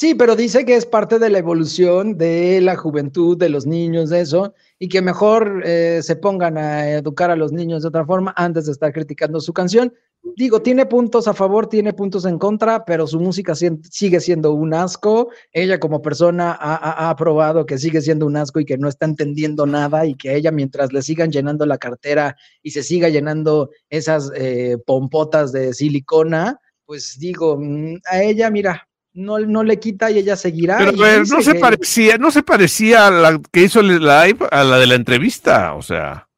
[0.00, 4.08] Sí, pero dice que es parte de la evolución de la juventud, de los niños,
[4.08, 8.06] de eso, y que mejor eh, se pongan a educar a los niños de otra
[8.06, 9.92] forma antes de estar criticando su canción.
[10.36, 14.72] Digo, tiene puntos a favor, tiene puntos en contra, pero su música sigue siendo un
[14.72, 15.28] asco.
[15.52, 19.66] Ella como persona ha, probado que sigue siendo un asco y que no está entendiendo
[19.66, 24.32] nada y que ella mientras le sigan llenando la cartera y se siga llenando esas
[24.34, 30.18] eh, pompotas de silicona, pues digo, mm, a ella, mira, no, no le quita y
[30.18, 30.78] ella seguirá.
[30.78, 30.92] Pero
[31.24, 34.86] no se parecía, no se parecía a la que hizo el live a la de
[34.86, 36.28] la entrevista, o sea.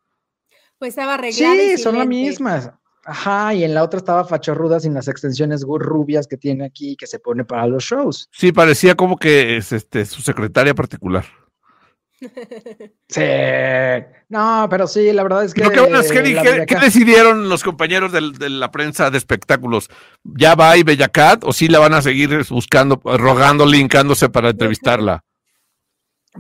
[0.79, 1.55] Pues estaba arreglada.
[1.55, 2.71] Sí, son las mismas.
[3.05, 7.09] Ajá, y en la otra estaba fachorruda sin las extensiones rubias que tiene aquí que
[7.09, 8.29] se pone para los shows.
[8.31, 11.25] Sí, parecía como que es este su secretaria particular.
[13.09, 13.21] Sí,
[14.29, 15.63] no, pero sí, la verdad es que.
[15.63, 19.91] ¿qué, decidieron los compañeros de, la prensa de espectáculos?
[20.25, 25.25] ¿Ya va y Bellacat o sí la van a seguir buscando, rogando, linkándose para entrevistarla?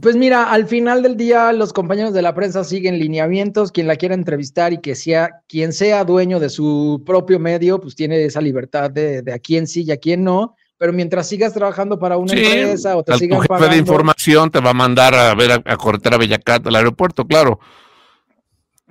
[0.01, 3.97] Pues mira, al final del día los compañeros de la prensa siguen lineamientos, quien la
[3.97, 8.41] quiera entrevistar y que sea quien sea dueño de su propio medio, pues tiene esa
[8.41, 12.17] libertad de, de a quién sí y a quién no pero mientras sigas trabajando para
[12.17, 15.53] una empresa o te sigan tu jefe de información te va a mandar a ver
[15.53, 17.61] a, a cortar a Bellacat al aeropuerto, claro.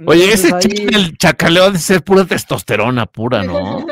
[0.06, 0.54] Oye, ese
[0.90, 3.86] el chacaleo de ser pura testosterona pura, ¿no?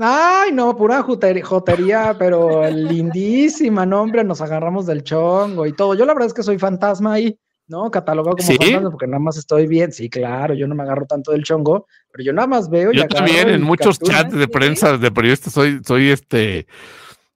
[0.00, 5.94] Ay, no, pura jotería, pero lindísima, no, hombre, nos agarramos del chongo y todo.
[5.94, 7.38] Yo la verdad es que soy fantasma ahí,
[7.68, 7.92] ¿no?
[7.92, 9.92] Catalogado como fantasma porque nada más estoy bien.
[9.92, 12.90] Sí, claro, yo no me agarro tanto del chongo, pero yo nada más veo.
[12.90, 16.66] Yo también en muchos chats de prensa, de periodistas, soy, soy este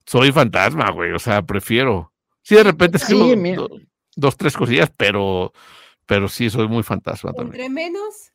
[0.05, 2.13] soy fantasma, güey, o sea, prefiero.
[2.41, 5.51] Sí, de repente escribo sí, dos, tres cosillas, pero,
[6.05, 7.55] pero sí, soy muy fantasma también.
[7.55, 8.31] Entre menos.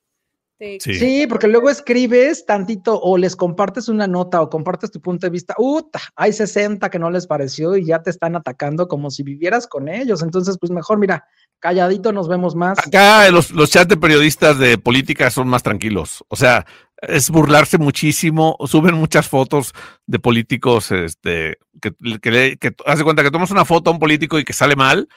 [0.78, 1.26] Sí.
[1.26, 5.54] porque luego escribes tantito o les compartes una nota o compartes tu punto de vista.
[5.56, 9.66] Uta, hay 60 que no les pareció y ya te están atacando como si vivieras
[9.66, 10.22] con ellos.
[10.22, 11.24] Entonces, pues mejor, mira,
[11.60, 12.78] calladito nos vemos más.
[12.78, 16.22] Acá los, los chats de periodistas de política son más tranquilos.
[16.28, 16.66] O sea,
[17.00, 19.72] es burlarse muchísimo, suben muchas fotos
[20.06, 24.38] de políticos, este, que, que, que, hace cuenta que tomas una foto a un político
[24.38, 25.08] y que sale mal,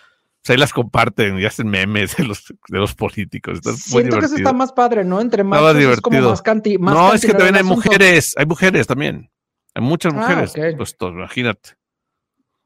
[0.44, 3.60] pues ahí las comparten y hacen memes de los, de los políticos.
[3.78, 5.22] Siento que eso está más padre, ¿no?
[5.22, 9.32] Entre más, es como más, canti, No, es que también hay mujeres, hay mujeres también.
[9.74, 10.54] Hay muchas ah, mujeres.
[10.76, 11.72] Pues imagínate.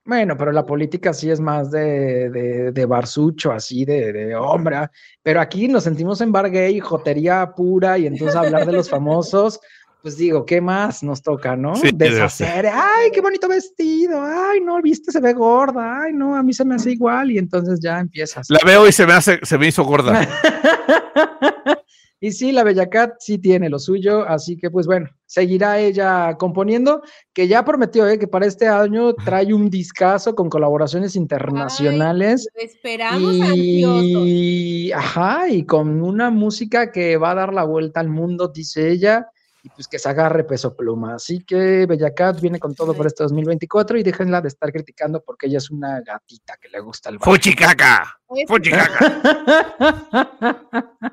[0.06, 4.78] Bueno, pero la política sí es más de, de, de barsucho, así de, de, hombre.
[4.78, 8.90] Ah, pero aquí nos sentimos en bar gay, jotería pura, y entonces hablar de los
[8.90, 9.60] famosos,
[10.08, 11.74] pues digo, ¿qué más nos toca, no?
[11.94, 16.54] Deshacer, ay, qué bonito vestido, ay, no, viste, se ve gorda, ay, no, a mí
[16.54, 18.50] se me hace igual, y entonces ya empiezas.
[18.50, 20.26] La veo y se me hace, se me hizo gorda.
[22.20, 27.04] Y sí, la Bellacat sí tiene lo suyo, así que pues bueno, seguirá ella componiendo,
[27.32, 28.18] que ya prometió ¿eh?
[28.18, 32.50] que para este año trae un discazo con colaboraciones internacionales.
[32.56, 38.48] esperamos y, ajá, y con una música que va a dar la vuelta al mundo,
[38.48, 39.28] dice ella
[39.70, 41.16] pues que se agarre peso pluma.
[41.16, 45.48] Así que Bellacat viene con todo por este 2024 y déjenla de estar criticando porque
[45.48, 48.20] ella es una gatita que le gusta el ¡Fuchicaca!
[48.48, 49.22] ¡Fuchicaca!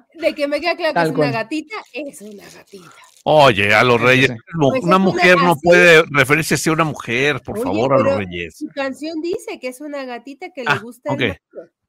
[0.14, 2.90] de que me queda claro que es una gatita, es una gatita.
[3.26, 4.30] Oye, a los reyes,
[4.60, 8.56] pues una mujer no puede referirse a una mujer, por favor, a los reyes.
[8.58, 11.38] Su canción dice que es una gatita que le ah, gusta el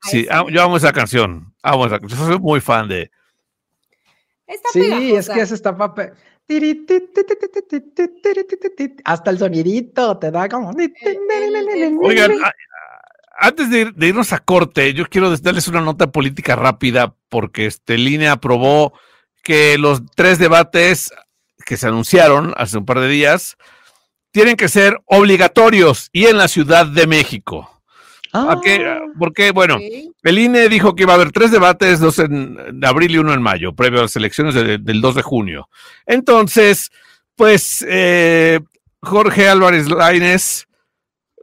[0.02, 1.54] Sí, yo amo esa canción.
[1.62, 2.20] Amo esa canción.
[2.20, 3.12] Yo soy muy fan de,
[4.48, 6.14] Está Sí, es que ese está pape.
[9.04, 10.72] Hasta el sonidito te da como.
[12.04, 12.32] Oigan,
[13.38, 17.66] antes de, ir- de irnos a corte, yo quiero darles una nota política rápida porque
[17.66, 18.94] este INE aprobó
[19.44, 21.12] que los tres debates
[21.66, 23.58] que se anunciaron hace un par de días
[24.32, 27.75] tienen que ser obligatorios y en la Ciudad de México.
[28.52, 28.86] ¿A qué?
[28.86, 30.12] Ah, Porque, bueno, Sí.
[30.24, 33.34] el INE dijo que iba a haber tres debates, dos en, en abril y uno
[33.34, 35.70] en mayo, previo a las elecciones de- del 2 de junio.
[36.06, 36.92] Entonces,
[37.36, 38.60] pues eh,
[39.02, 40.66] Jorge Álvarez Lainez,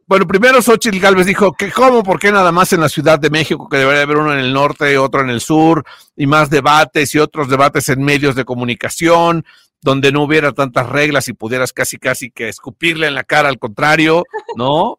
[0.07, 3.30] bueno, primero Xochitl Galvez dijo que cómo, por qué nada más en la Ciudad de
[3.30, 5.84] México, que debería haber uno en el norte, otro en el sur,
[6.16, 9.45] y más debates y otros debates en medios de comunicación,
[9.80, 13.59] donde no hubiera tantas reglas y pudieras casi, casi que escupirle en la cara al
[13.59, 14.24] contrario,
[14.57, 14.99] ¿no?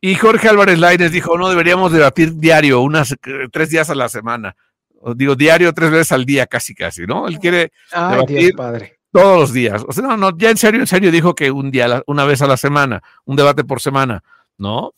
[0.00, 3.16] Y Jorge Álvarez Lainez dijo, no deberíamos debatir diario, unas eh,
[3.50, 4.54] tres días a la semana.
[5.00, 7.28] O digo, diario, tres veces al día, casi, casi, ¿no?
[7.28, 8.54] Él quiere Ay, Dios debatir.
[8.56, 8.98] padre.
[9.10, 9.84] todos los días.
[9.86, 12.42] O sea, no, no, ya en serio, en serio dijo que un día, una vez
[12.42, 14.22] a la semana, un debate por semana,
[14.58, 14.92] ¿no?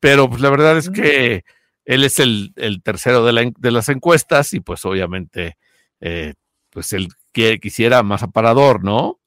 [0.00, 1.44] Pero pues la verdad es que
[1.86, 5.56] él es el, el tercero de, la de las encuestas y pues obviamente,
[6.00, 6.34] eh,
[6.70, 9.18] pues él quiere- quisiera más aparador, ¿no?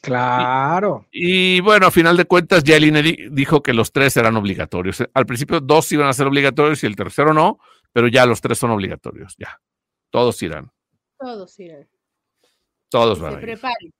[0.00, 1.06] Claro.
[1.10, 4.36] Y bueno, a final de cuentas, ya el INE di- dijo que los tres eran
[4.36, 5.02] obligatorios.
[5.12, 7.58] Al principio dos iban a ser obligatorios y el tercero no,
[7.92, 9.60] pero ya los tres son obligatorios, ya.
[10.10, 10.70] Todos irán,
[11.18, 11.86] Todos irán.
[12.88, 13.46] todos Que van se a ir.
[13.46, 13.92] preparen.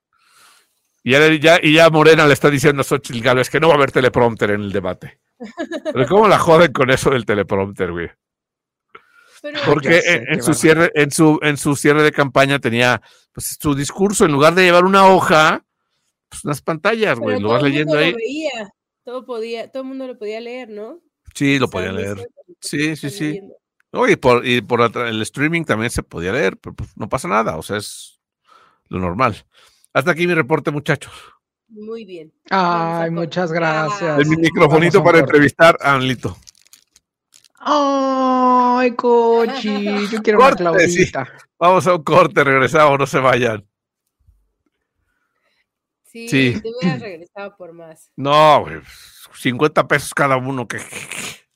[1.02, 3.74] Y ya, ya- y ya Morena le está diciendo a Xochitl Gálvez que no va
[3.74, 5.20] a haber teleprompter en el debate.
[5.92, 8.10] Pero ¿cómo la joden con eso del teleprompter, güey?
[9.42, 13.00] Pero- Porque sé, en, en su cierre, en, su, en su cierre de campaña tenía
[13.32, 15.64] pues, su discurso, en lugar de llevar una hoja,
[16.28, 17.40] pues unas pantallas, güey.
[17.40, 18.12] Lo vas el leyendo ahí.
[18.12, 18.70] Lo veía.
[19.04, 21.00] Todo, podía, todo el mundo lo podía leer, ¿no?
[21.34, 22.28] Sí, lo O sea, podía leer.
[22.60, 23.24] Sí, sí, sí.
[23.24, 23.54] leyendo.
[23.92, 27.26] No, y por, y por el streaming también se podía leer, pero pues, no pasa
[27.26, 28.20] nada, o sea, es
[28.88, 29.46] lo normal.
[29.94, 31.12] Hasta aquí mi reporte, muchachos.
[31.68, 32.32] Muy bien.
[32.50, 34.20] Ay, muchas gracias.
[34.20, 36.36] Es mi Vamos microfonito para entrevistar a Anlito.
[37.60, 41.10] Ay, cochi, yo quiero una Corte, sí.
[41.58, 43.66] Vamos a un corte, regresamos, no se vayan.
[46.26, 46.60] Sí, Sí.
[46.60, 48.10] te hubieras regresado por más.
[48.16, 48.76] No, güey,
[49.34, 50.66] 50 pesos cada uno.
[50.66, 50.78] Que...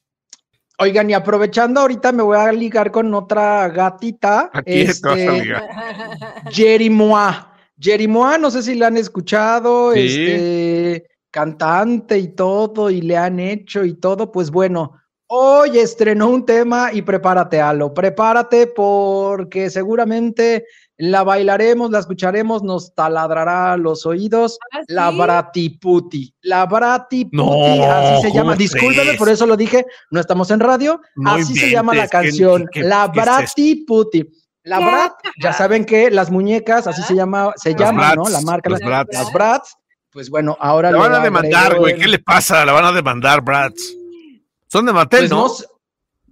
[0.79, 4.51] Oigan, y aprovechando ahorita me voy a ligar con otra gatita.
[4.53, 5.69] ¿A quién te vas a este, ligar?
[6.51, 7.37] Jerimois.
[7.79, 10.01] Jerimois, no sé si la han escuchado, Sí.
[10.01, 14.31] este cantante y todo, y le han hecho y todo.
[14.31, 14.93] Pues bueno,
[15.29, 20.67] hoy estrenó un tema y prepárate, Alo, prepárate porque seguramente
[21.11, 24.57] la bailaremos, la escucharemos, nos taladrará los oídos.
[24.73, 25.11] ¿Ah, La?
[25.11, 26.33] Bratiputi.
[26.43, 27.53] La Bratiputi, No,
[27.91, 28.53] así se llama.
[28.53, 29.17] ¿cómo Discúlpeme, crees?
[29.19, 29.85] por eso lo dije.
[30.13, 31.01] No estamos en radio.
[31.17, 32.69] No así se llama la inventes, ¿qué- canción.
[32.73, 33.09] qué- la?
[33.09, 34.29] Bratiputi.
[34.65, 34.85] La ¿Qué?
[34.85, 38.29] Brat, ya saben que las muñecas, así se llama, se Las llaman, ¿no?
[38.29, 39.09] La marca, las Bratz.
[39.13, 39.77] las Brats.
[40.13, 41.95] Pues bueno, ahora La van a demandar, güey.
[41.95, 42.65] el- ¿Qué le pasa?
[42.65, 43.81] La van a demandar, Bratz.
[44.69, 45.49] Son de Mattel, Pues ¿no?
[45.49, 45.55] no,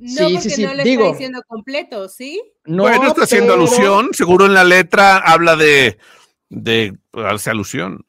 [0.01, 1.03] No, Sí, porque sí, sí, no le digo.
[1.05, 2.41] está diciendo completo, ¿sí?
[2.65, 4.09] no, bueno, está haciendo pero- alusión.
[4.13, 5.99] Seguro en la letra habla de.
[6.49, 8.05] de hace alusión.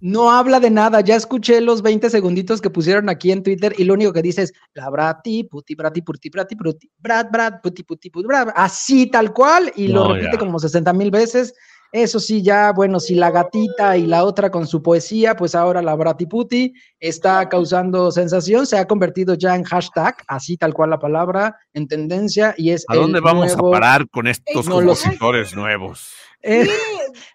[0.00, 1.00] No habla de nada.
[1.00, 4.42] Ya escuché los 20 segunditos que pusieron aquí en Twitter y lo único que dice
[4.42, 8.50] es la brati, puti, brati, puti, brati, puti, brat, brat, puti, puti, puti, brat.
[8.54, 10.38] Así tal cual y lo No, repite ya.
[10.38, 11.54] como 60 mil veces.
[11.96, 15.80] Eso sí, ya, bueno, si la gatita y la otra con su poesía, pues ahora
[15.80, 20.98] la bratiputi está causando sensación, se ha convertido ya en hashtag, así tal cual la
[20.98, 24.80] palabra, en tendencia y es ¿A dónde el vamos nuevo- a parar con estos No
[24.80, 25.02] lo sé.
[25.04, 26.12] compositores nuevos?
[26.42, 26.74] Es, Sí,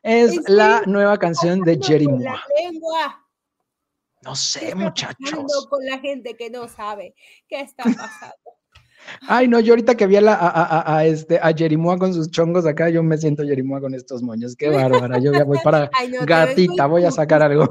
[0.04, 2.26] es la nueva canción de Jerry Moore.
[4.22, 5.68] No ¿Qué sé, muchachos.
[5.70, 7.16] con la gente que no sabe
[7.48, 8.36] qué está pasando?
[9.28, 11.98] Ay, no, yo ahorita que vi a, la- a, a- a- a este, a Jerimoa
[11.98, 14.56] con sus chongos acá, yo me siento Jerimoa con estos moños.
[14.56, 15.18] Qué bárbara.
[15.20, 17.68] Yo ya voy para Ay, no, gatita, voy a sacar algo.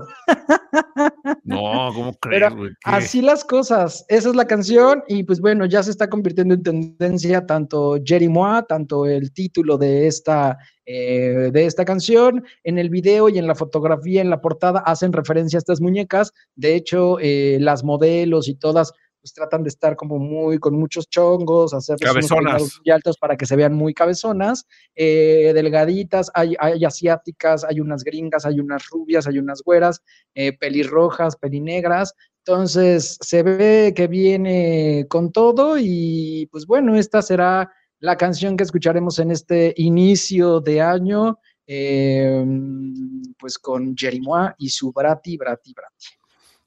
[1.45, 2.71] No, ¿cómo Pero crees, güey?
[2.71, 2.77] ¿Qué?
[2.85, 4.05] Así las cosas.
[4.09, 8.67] Esa es la canción y pues bueno, ya se está convirtiendo en tendencia tanto Jerimoa,
[8.67, 13.55] tanto el título de esta, eh, de esta canción, en el video y en la
[13.55, 16.33] fotografía, en la portada, hacen referencia a estas muñecas.
[16.57, 18.93] De hecho, eh, las modelos y todas
[19.29, 22.63] pues tratan de estar como muy con muchos chongos, unos Cabezonas.
[22.63, 28.05] muy altos para que se vean muy cabezonas, eh, delgaditas, hay, hay asiáticas, hay unas
[28.05, 30.03] gringas, hay unas rubias, hay unas güeras,
[30.35, 32.15] eh, pelirrojas, pelinegras.
[32.39, 37.71] Entonces se ve que viene con todo y pues bueno, esta será
[38.01, 42.47] la canción que escucharemos en este inicio de año, eh,
[43.39, 46.07] pues con Jerimois y su Brati, Brati, Brati.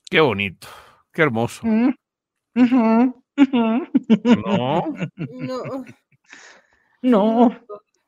[0.08, 0.68] Qué bonito,
[1.12, 1.66] qué hermoso.
[1.66, 1.96] Mm,
[2.56, 3.24] No,
[5.32, 5.86] No.
[7.02, 7.60] No,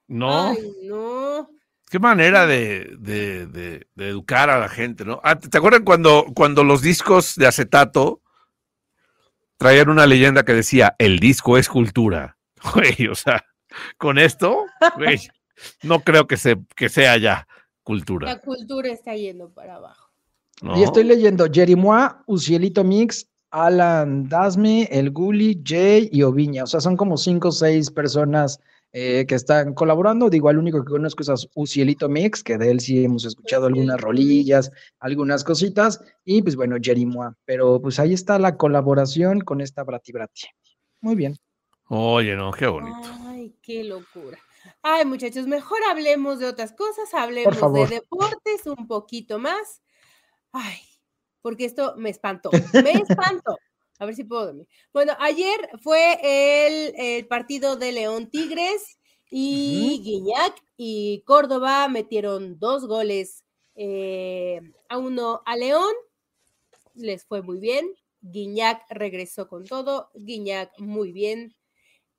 [0.08, 0.50] No.
[0.50, 1.50] Ay, no.
[1.89, 5.20] Qué manera de, de- de- de educar a la gente, ¿no?
[5.24, 8.22] Ah, ¿Te acuerdan cuando, cuando los discos de acetato
[9.58, 12.38] traían una leyenda que decía, el disco es cultura?
[12.74, 13.44] Güey, o sea,
[13.98, 14.66] con esto,
[14.98, 15.20] güey,
[15.84, 17.48] no creo que, se, que sea ya
[17.84, 18.28] cultura.
[18.28, 20.10] La cultura está yendo para abajo.
[20.62, 20.78] ¿no?
[20.78, 26.64] Y estoy leyendo Jerimois, Ucielito Mix, Alan Dasme, El Guli, Jay y Oviña.
[26.64, 28.60] O sea, son como cinco o seis personas
[28.91, 30.28] eh, que están colaborando.
[30.28, 33.68] Digo, el único que conozco es a Ucielito Mix, que de él sí hemos escuchado
[33.68, 36.01] algunas rolillas, algunas cositas.
[36.26, 37.36] Y pues bueno, Jerimois.
[37.45, 40.47] Pero pues ahí está la colaboración con esta Brati Brati.
[41.01, 41.38] Muy bien.
[41.89, 43.08] Oye, no, qué bonito.
[43.28, 44.39] Ay, qué locura.
[44.82, 49.84] Ay, muchachos, mejor hablemos de otras cosas, hablemos de deportes un poquito más.
[50.51, 50.80] Ay,
[51.44, 52.50] porque esto me espantó,
[52.84, 53.60] me espantó.
[54.00, 54.68] A ver si puedo dormir.
[54.91, 58.98] Bueno, ayer fue el, el partido de León Tigres
[59.30, 63.44] y Guiñac y Córdoba metieron dos goles
[63.76, 65.94] eh, a uno a León.
[66.96, 67.94] Les fue muy bien.
[68.22, 70.10] Guiñac regresó con todo.
[70.16, 71.56] Guiñac muy bien.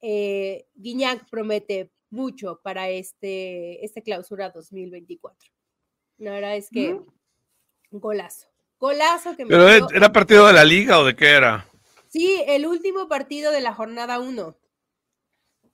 [0.01, 5.51] Eh, Guiñac promete mucho para este, este clausura 2024.
[6.19, 7.01] La verdad es que
[7.91, 8.54] golazo.
[8.85, 11.67] Golazo que ¿Pero metió- era partido de la liga o de qué era?
[12.09, 14.49] Sí, el último partido de la jornada 1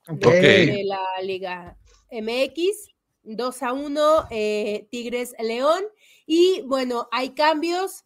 [0.09, 0.27] Ok.
[0.27, 0.33] Ok.
[0.33, 1.77] de la Liga
[2.11, 2.89] MX.
[3.23, 5.83] 2 a 1, eh, Tigres León.
[6.27, 8.05] Y bueno, hay cambios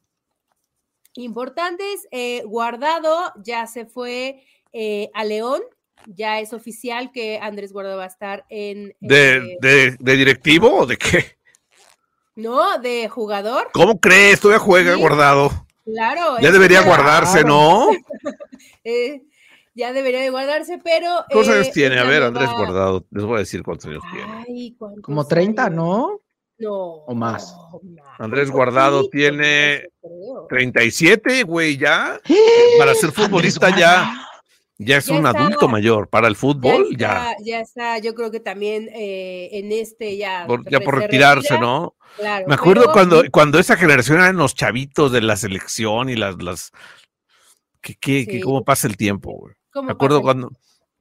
[1.14, 2.08] importantes.
[2.10, 4.42] Eh, Guardado ya se fue
[4.72, 5.62] eh, a León.
[6.06, 8.94] Ya es oficial que Andrés Guardado va a estar en.
[9.00, 11.36] ¿De, eh, de, de directivo o de qué?
[12.36, 13.68] No, de jugador.
[13.72, 14.40] ¿Cómo crees?
[14.40, 15.00] Todavía juega Sí.
[15.00, 15.50] guardado.
[15.84, 16.38] Claro.
[16.40, 17.44] Ya debería guardarse.
[17.44, 17.88] ¿no?
[18.84, 19.22] eh,
[19.74, 21.08] ya debería de guardarse, pero.
[21.30, 21.98] ¿Cuántos eh, años tiene?
[21.98, 23.04] A ver, Andrés Guardado.
[23.10, 24.44] Les voy a decir cuántos años tiene.
[24.48, 25.76] Ay, ¿cuántos Como 30, años?
[25.76, 26.20] ¿no?
[26.58, 26.74] No.
[27.06, 27.54] ¿O más?
[28.18, 30.46] Andrés Guardado poquito tiene creo.
[30.48, 32.20] 37, güey, ya.
[32.78, 34.14] Para ser futbolista Andrés ya,
[34.78, 35.38] ya es Ya un está.
[35.40, 36.08] adulto mayor.
[36.08, 37.30] Para el Ya fútbol, ya.
[37.32, 40.44] está, ya está, yo creo que también eh, en este ya.
[40.46, 41.96] Por, ya por se retirarse, retira, ¿no?
[42.16, 46.16] Claro, Me acuerdo pero- cuando, cuando esa generación eran los chavitos de la selección y
[46.16, 46.70] las, las,
[47.80, 49.54] que, que, cómo pasa el tiempo, güey.
[49.72, 50.24] ¿cómo Me acuerdo pasa?
[50.24, 50.50] cuando,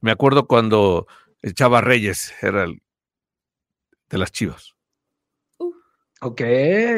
[0.00, 1.06] me acuerdo cuando
[1.42, 2.82] el Chava Reyes era el
[4.10, 4.72] de las Chivas.
[6.20, 6.40] Ok.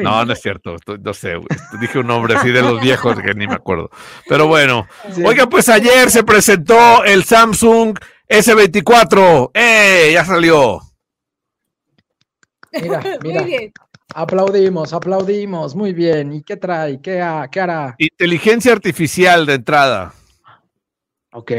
[0.03, 1.47] No, no es cierto, no sé, güey.
[1.81, 3.89] dije un nombre así de los viejos que ni me acuerdo.
[4.29, 5.21] Pero bueno, Sí.
[5.25, 7.97] oiga, pues ayer se presentó el Samsung
[8.29, 9.51] S24.
[9.53, 10.11] ¡Eh!
[10.13, 10.81] Ya salió.
[12.71, 13.73] Mira, Muy bien.
[14.13, 15.75] Aplaudimos, aplaudimos.
[15.75, 16.33] Muy bien.
[16.33, 17.01] ¿Y qué trae?
[17.01, 17.95] ¿Qué, ha- qué hará?
[17.97, 20.13] Inteligencia artificial de entrada.
[21.33, 21.51] Ok.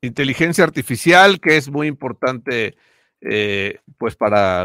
[0.00, 2.76] Inteligencia artificial, que es muy importante,
[3.20, 4.64] eh, pues para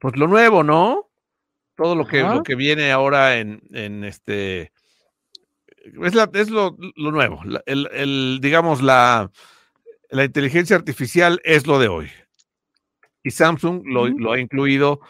[0.00, 1.08] pues lo nuevo, ¿no?
[1.76, 2.34] Todo lo que, Ajá.
[2.34, 4.72] lo que viene ahora en, en este.
[6.02, 7.40] Es, la- es lo, lo nuevo.
[7.66, 9.30] el, el, digamos, la,
[10.10, 12.10] la inteligencia artificial es lo de hoy.
[13.22, 15.00] Y Samsung lo, lo ha incluido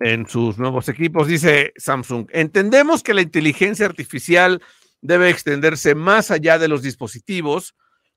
[0.00, 1.28] en sus nuevos equipos.
[1.28, 4.62] Dice Samsung, entendemos que la inteligencia artificial
[5.00, 7.74] debe extenderse más allá de los dispositivos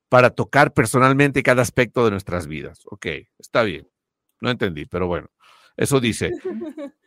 [0.09, 2.81] para tocar personalmente cada aspecto de nuestras vidas.
[2.85, 3.07] Ok,
[3.37, 3.87] está bien.
[4.41, 5.29] No entendí, pero bueno,
[5.77, 6.31] eso dice.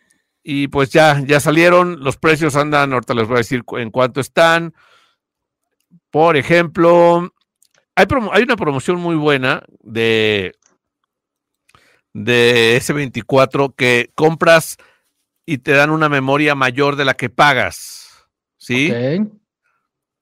[0.45, 4.21] Y pues ya, ya salieron, los precios andan, ahorita les voy a decir en cuánto
[4.21, 4.75] están.
[6.11, 7.33] Por ejemplo,
[7.95, 10.53] hay, hay una promoción muy buena de,
[12.13, 14.77] de S24 que compras
[15.47, 18.29] y te dan una memoria mayor de la que pagas.
[18.59, 18.93] ¿Sí?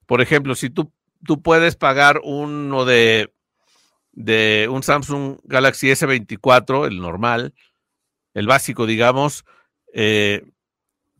[0.07, 0.93] Por ejemplo, si tú,
[1.25, 3.33] tú puedes pagar uno de,
[4.13, 7.55] de un Samsung Galaxy S24, el normal,
[8.33, 9.45] el básico, digamos,
[9.93, 10.45] eh,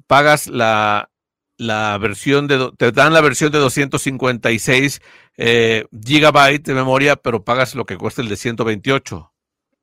[0.07, 1.11] pagas la,
[1.59, 5.03] la versión de, te dan la versión de 256
[5.37, 9.31] eh, gigabytes de memoria, pero pagas lo que cuesta el de 128,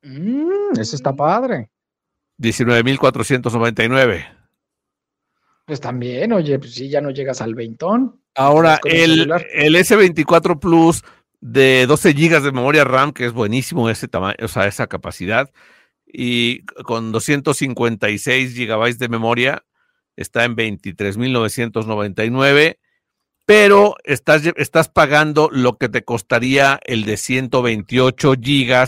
[0.03, 1.69] Mm, eso está padre.
[2.37, 4.25] 19,499.
[5.65, 8.21] Pues también, oye, pues sí, ya no llegas al veintón.
[8.35, 9.45] Ahora, el el, celular.
[9.53, 11.03] el S24 Plus
[11.41, 15.51] de 12 GB de memoria RAM, que es buenísimo ese tamaño, o sea, esa capacidad,
[16.05, 19.65] y con 256 GB de memoria,
[20.15, 22.77] está en 23.999,
[23.45, 28.87] pero estás, estás pagando lo que te costaría el de 128 GB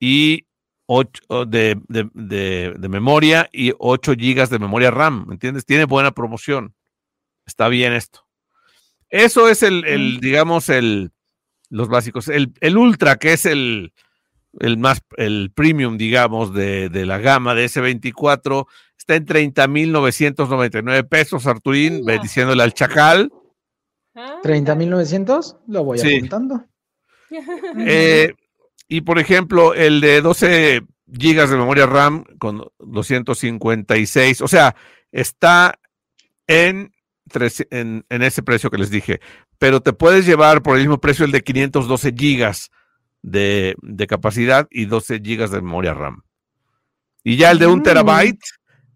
[0.00, 0.46] y
[0.86, 5.64] 8 de, de- de- de memoria y 8 GB de memoria RAM, ¿me entiendes?
[5.64, 6.74] Tiene buena promoción.
[7.46, 8.26] Está bien esto.
[9.08, 11.12] Eso es el, el, digamos, el,
[11.70, 12.28] los básicos.
[12.28, 13.92] El, el Ultra, que es el,
[14.60, 18.66] el más, el premium, digamos, de, de la gama de S24,
[18.98, 22.20] está en 30.999 pesos, Arturín, Mira.
[22.22, 23.30] diciéndole al chacal.
[24.14, 26.16] Ah, 30.900, lo voy Sí.
[26.16, 26.64] apuntando.
[27.78, 28.32] Eh,
[28.96, 30.82] y por ejemplo, el de 12
[31.18, 34.74] gigas de memoria RAM con 256, o sea,
[35.12, 35.78] está
[36.46, 36.92] en,
[37.30, 39.20] tres- en, en ese precio que les dije,
[39.58, 42.70] pero te puedes llevar por el mismo precio el de 512 gigas
[43.22, 46.22] de, de capacidad y 12 gigas de memoria RAM.
[47.22, 47.82] Y ya el de un Mm.
[47.84, 48.40] terabyte,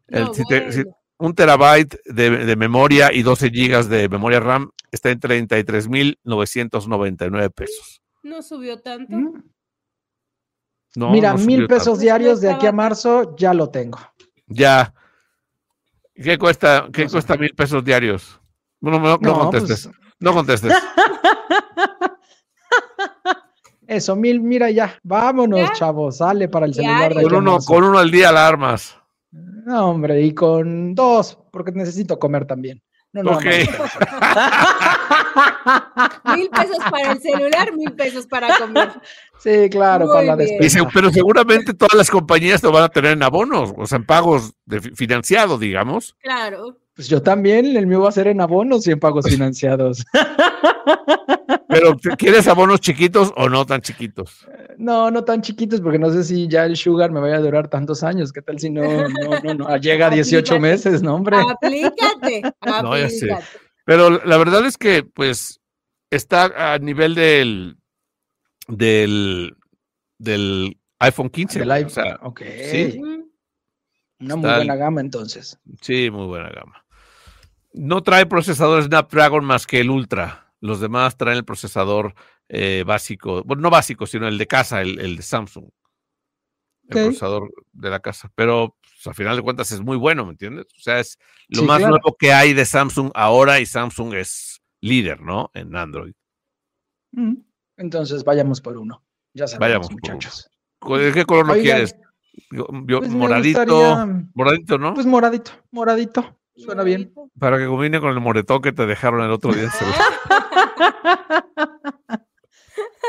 [0.09, 0.99] el, no, si te- si- bueno.
[1.18, 8.03] un terabyte de, de memoria y 12 gigas de memoria RAM está en 33.999 pesos.
[8.22, 9.16] No subió tanto.
[9.16, 9.42] Mm.
[10.97, 12.01] No, Mira, no mil pesos tanto.
[12.01, 13.99] diarios de aquí a marzo, ya lo tengo.
[14.47, 14.93] Ya.
[16.14, 18.41] ¿Qué cuesta, qué No cuesta mil pesos diarios?
[18.80, 19.86] Bueno, no, no No, contestes.
[19.89, 20.72] pues, No contestes.
[23.86, 25.72] eso, mil, mira ya, vámonos, ¿Ya?
[25.72, 27.66] chavos, sale para el celular de con, aquí a uno, marzo.
[27.72, 28.97] con uno al día alarmas.
[29.30, 32.82] No, hombre, y con dos, porque necesito comer también.
[33.12, 33.45] No, no, Ok.
[36.36, 38.91] Mil pesos para el celular, mil pesos para comer.
[39.39, 40.49] Sí, claro, Muy para la bien.
[40.49, 40.78] Y despensa.
[40.80, 44.07] se- pero seguramente todas las compañías lo van a tener en abonos, o sea, en
[44.07, 46.16] pagos de fi- financiados, digamos.
[46.20, 46.76] Claro.
[46.97, 50.05] Pues yo también, el mío va a ser en abonos y en pagos financiados.
[51.68, 54.47] Pero ¿quieres abonos chiquitos o no tan chiquitos?
[54.78, 57.68] No, no tan chiquitos, porque no sé si ya el sugar me vaya a durar
[57.68, 58.32] tantos años.
[58.32, 60.61] ¿Qué tal si no, no, no, no llega a 18 Aplícate.
[60.61, 61.36] meses, no, hombre?
[61.36, 62.43] Aplícate.
[62.82, 63.28] No, ya sé.
[63.89, 65.62] Pero la verdad es que, pues,
[66.11, 67.78] está a nivel del
[68.66, 69.57] del,
[70.18, 71.61] del iPhone 15.
[71.61, 71.91] Del o iPhone.
[71.91, 72.43] sea, ok.
[72.70, 73.01] sí.
[74.20, 75.59] Una muy Está buena el- gama entonces.
[75.80, 76.84] Sí, muy buena gama.
[77.72, 80.53] No trae procesador Snapdragon más que el Ultra.
[80.61, 82.14] Los demás traen el procesador
[82.51, 85.70] eh, básico, bueno, no básico, sino el de casa, el, el de Samsung.
[86.89, 88.30] El procesador de la casa.
[88.34, 90.66] Pero pues, a final de cuentas es muy bueno, ¿me entiendes?
[90.76, 91.18] O sea, es
[91.49, 91.92] lo Sí, más claro.
[91.92, 95.51] nuevo que hay de Samsung ahora y Samsung es líder, ¿no?
[95.55, 96.12] En Android.
[97.76, 99.03] Entonces vayamos por uno.
[99.34, 100.51] Ya sabemos, Vayamos por muchachos.
[100.88, 101.94] ¿De qué color lo Oigan, quieres?
[102.51, 104.94] Yo- yo- Pues moradito, gustaría- moradito, ¿no?
[104.94, 106.38] Pues moradito, moradito.
[106.57, 107.12] Suena bien.
[107.38, 109.70] Para que combine con el moretón que te dejaron el otro día.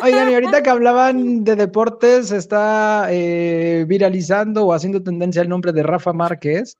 [0.01, 5.73] Oigan, y ahorita que hablaban de deportes, está eh, viralizando o haciendo tendencia el nombre
[5.73, 6.77] de Rafa Márquez.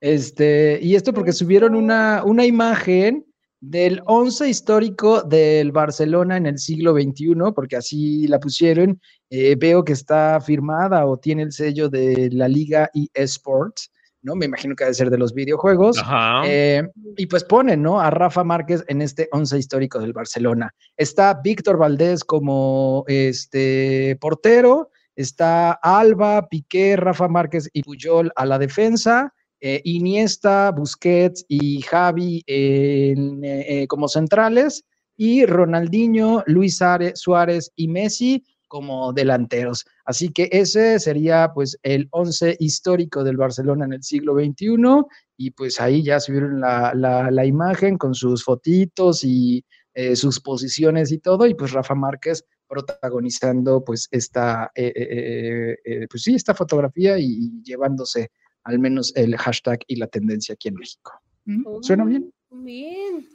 [0.00, 3.26] Este, y esto porque subieron una, una imagen
[3.60, 9.00] del once histórico del Barcelona en el siglo XXI, porque así la pusieron.
[9.30, 13.90] Eh, veo que está firmada o tiene el sello de la Liga eSports,
[14.22, 14.34] ¿no?
[14.34, 15.98] Me imagino que debe ser de los videojuegos.
[15.98, 16.42] Ajá.
[16.46, 16.82] Eh,
[17.16, 18.00] y pues ponen, ¿no?
[18.00, 20.74] A Rafa Márquez en este once histórico del Barcelona.
[20.96, 28.58] Está Víctor Valdés como este portero, está Alba, Piqué, Rafa Márquez y Puyol a la
[28.58, 34.84] defensa, eh, Iniesta, Busquets y Javi en, eh, como centrales,
[35.16, 39.84] y Ronaldinho, Luis Are- Suárez y Messi como delanteros.
[40.04, 45.04] Así que ese sería pues el once histórico del Barcelona en el siglo XXI
[45.36, 49.64] y pues ahí ya subieron la, la, la imagen con sus fotitos y
[49.94, 56.06] eh, sus posiciones y todo, y pues Rafa Márquez protagonizando pues esta, eh, eh, eh,
[56.08, 58.30] pues sí, esta fotografía y, y llevándose
[58.64, 61.12] al menos el hashtag y la tendencia aquí en México.
[61.46, 61.64] ¿Mm?
[61.80, 62.32] ¿Suena bien?
[62.50, 63.28] Bien.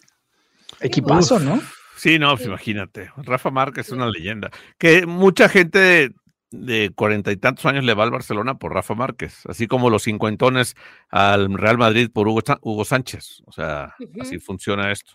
[0.79, 1.43] Equipazo, Uf.
[1.43, 1.61] ¿no?
[1.95, 2.47] Sí, no, pues Sí.
[2.47, 3.11] imagínate.
[3.17, 4.49] Rafa Márquez es una leyenda.
[4.77, 6.11] Que mucha gente
[6.51, 10.03] de cuarenta y tantos años le va al Barcelona por Rafa Márquez, así como los
[10.03, 10.75] cincuentones
[11.09, 13.41] al Real Madrid por Hugo, Sánchez.
[13.45, 15.13] O sea, así funciona esto.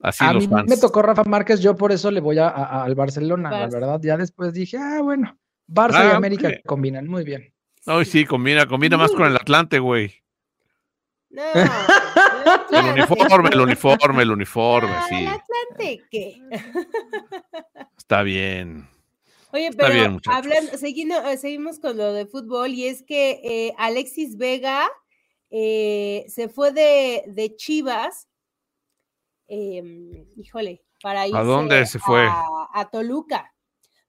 [0.00, 0.68] Así a los mí fans.
[0.68, 4.00] me tocó Rafa Márquez, yo por eso le voy a, a- al Barcelona, la verdad.
[4.02, 5.36] Ya después dije, ah, bueno,
[5.66, 7.52] Barça y Ah, América combinan muy bien.
[7.86, 10.14] Ay, sí, combina, combina más con el Atlante, güey.
[11.30, 11.42] No.
[12.70, 15.26] El uniforme, el uniforme, el uniforme, Ah, sí.
[17.98, 18.88] Está bien.
[19.52, 23.40] Oye, Está pero bien, hablando, seguindo- eh, seguimos con lo de fútbol y es que
[23.44, 24.88] eh, Alexis Vega
[25.50, 28.28] eh, se fue de, de Chivas,
[29.46, 32.22] em, híjole, para irse dónde se fue?
[32.26, 33.54] A, a Toluca,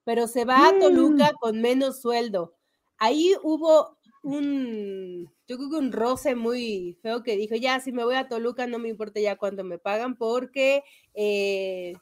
[0.03, 2.55] pero se va a Toluca con menos sueldo.
[2.97, 3.94] Ahí hubo
[4.25, 8.27] un, yo creo que un roce muy feo que dijo, ya, si me voy a
[8.27, 10.83] Toluca no me importa ya cuánto me pagan porque...
[11.13, 11.93] eh,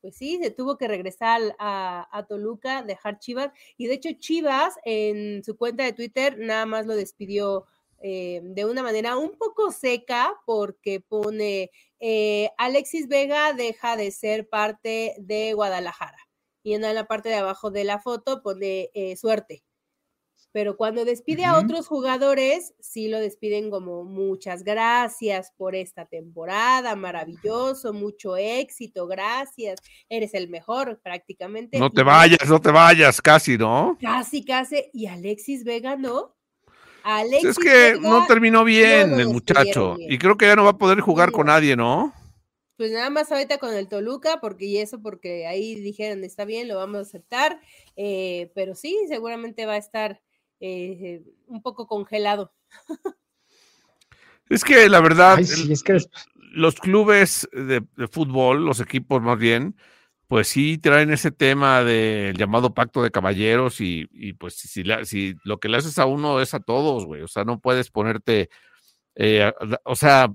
[0.00, 4.74] pues sí, se tuvo que regresar a, a Toluca, dejar Chivas, y de hecho Chivas
[4.84, 7.64] en su cuenta de Twitter nada más lo despidió
[8.02, 14.46] eh, de una manera un poco seca porque pone eh, Alexis Vega deja de ser
[14.48, 16.18] parte de Guadalajara.
[16.62, 19.64] y en la parte de abajo de la foto pone suerte.
[20.54, 26.94] Pero cuando despide a otros jugadores, sí lo despiden como muchas gracias por esta temporada,
[26.94, 31.80] maravilloso, mucho éxito, gracias, eres el mejor prácticamente.
[31.80, 33.98] No te vayas, no te vayas, casi, ¿no?
[34.00, 34.84] Casi, casi.
[34.92, 36.36] Y Alexis Vega no.
[37.02, 40.78] Alexis es que no terminó bien el muchacho y creo que ya no va a
[40.78, 42.14] poder jugar con nadie, ¿no?
[42.76, 46.68] Pues nada más ahorita con el Toluca, porque y eso porque ahí dijeron está bien,
[46.68, 47.60] lo vamos a aceptar,
[47.96, 50.20] eh, pero sí, seguramente va a estar
[50.60, 52.52] eh, un poco congelado.
[54.48, 55.38] Es que la verdad,
[56.52, 59.76] los clubes de, fútbol, los equipos más bien,
[60.28, 64.06] pues sí traen ese tema del llamado pacto de caballeros y,
[64.38, 67.44] pues si, si, lo que le haces a uno es a todos, güey, o sea,
[67.44, 68.50] no puedes ponerte,
[69.14, 69.52] eh,
[69.84, 70.32] o sea,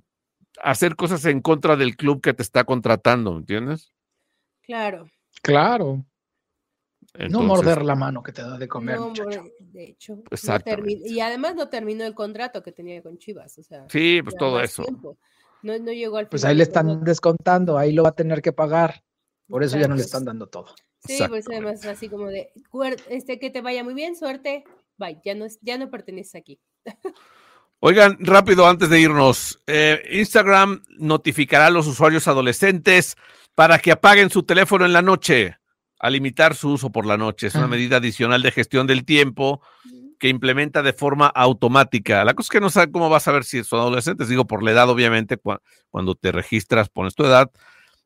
[0.62, 3.94] hacer cosas en contra del club que te está contratando, ¿entiendes?
[4.62, 5.08] Claro.
[5.42, 6.06] Claro
[7.30, 9.00] no morder la mano que te da de comer.
[9.60, 10.22] de hecho.
[11.06, 13.58] y además no terminó el contrato que tenía con Chivas.
[13.58, 14.84] O sea, sí, pues todo eso.
[15.62, 19.04] No, llegó al Pues ahí le están descontando, ahí lo va a tener que pagar.
[19.48, 20.76] Por eso ya no le están dando todo.
[21.04, 22.52] Sí, pues además así como de,
[23.10, 24.64] este, que te vaya muy bien, suerte,
[24.98, 26.60] bye, ya no, ya no pertenece aquí.
[27.80, 33.16] Oigan, rápido antes de irnos, eh, Instagram notificará a los usuarios adolescentes
[33.56, 35.59] para que apaguen su teléfono en la noche
[36.00, 37.48] a limitar su uso por la noche.
[37.48, 39.62] Es una medida adicional de gestión del tiempo
[40.18, 42.24] que implementa de forma automática.
[42.24, 44.30] La cosa es que no sabe cómo vas a ver si son adolescentes.
[44.30, 45.38] Digo, por la edad, obviamente,
[45.90, 47.52] cuando te registras pones tu edad,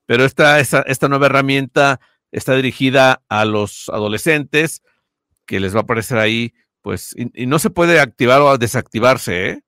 [0.05, 1.99] pero esta, esta, esta nueva herramienta
[2.31, 4.81] está dirigida a los adolescentes,
[5.45, 9.61] que les va a aparecer ahí, pues, y, no se puede activar o desactivarse, ¿eh?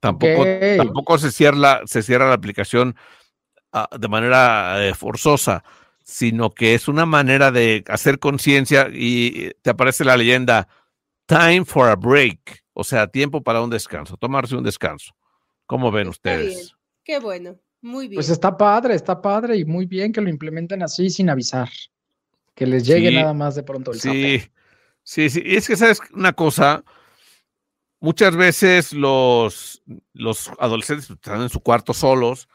[0.00, 0.44] Tampoco,
[0.76, 2.94] tampoco se, cierra, se cierra la aplicación
[3.72, 5.64] ah, de manera eh, forzosa
[6.04, 10.68] sino que es una manera de hacer conciencia y te aparece la leyenda
[11.26, 15.14] Time for a break, o sea, tiempo para un descanso, tomarse un descanso.
[15.64, 16.74] ¿Cómo ven ustedes?
[17.02, 18.18] Qué bueno, muy bien.
[18.18, 21.70] Pues está padre, está padre y muy bien que lo implementen así sin avisar,
[22.54, 24.42] que les llegue nada más de pronto el Sí,
[25.02, 26.84] sí, sí, y es que sabes una cosa,
[27.98, 29.82] muchas veces los,
[30.12, 32.46] los adolescentes están en su cuarto solos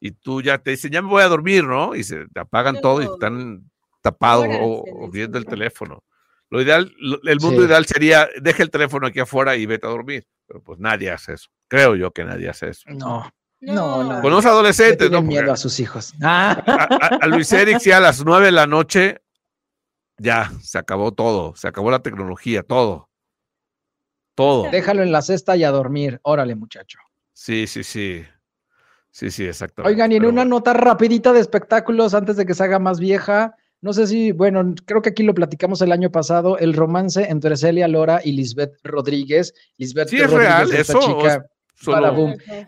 [0.00, 1.94] y tú ya te dicen, ya me voy a dormir, ¿no?
[1.94, 3.68] Y se te apagan todo y están
[4.00, 6.04] tapados o, viendo el teléfono.
[6.50, 6.92] Lo ideal,
[7.24, 10.26] el mundo ideal sería, deja el teléfono aquí afuera y vete a dormir.
[10.46, 11.50] Pero pues nadie hace eso.
[11.68, 12.88] Creo yo que nadie hace eso.
[12.90, 13.30] No.
[13.60, 14.22] No, no.
[14.22, 15.20] Con los adolescentes, ¿no?
[15.20, 16.14] miedo a sus hijos.
[16.22, 19.20] A, Luis Eric, sí, a las nueve de la noche,
[20.16, 21.56] ya, se acabó todo.
[21.56, 23.10] Se acabó la tecnología, todo.
[24.36, 24.70] Todo.
[24.70, 26.20] Déjalo en la cesta y a dormir.
[26.22, 27.00] Órale, muchacho.
[27.32, 28.24] Sí, sí, sí.
[29.18, 29.82] Sí, sí, exacto.
[29.84, 33.56] Oigan, y en una nota rapidita de espectáculos antes de que se haga más vieja,
[33.80, 37.56] no sé si, bueno, creo que aquí lo platicamos el año pasado, el romance entre
[37.56, 39.52] Celia Lora y Lisbeth Rodríguez.
[39.76, 41.00] Lisbeth sí, es real, eso.
[41.00, 41.44] Chica,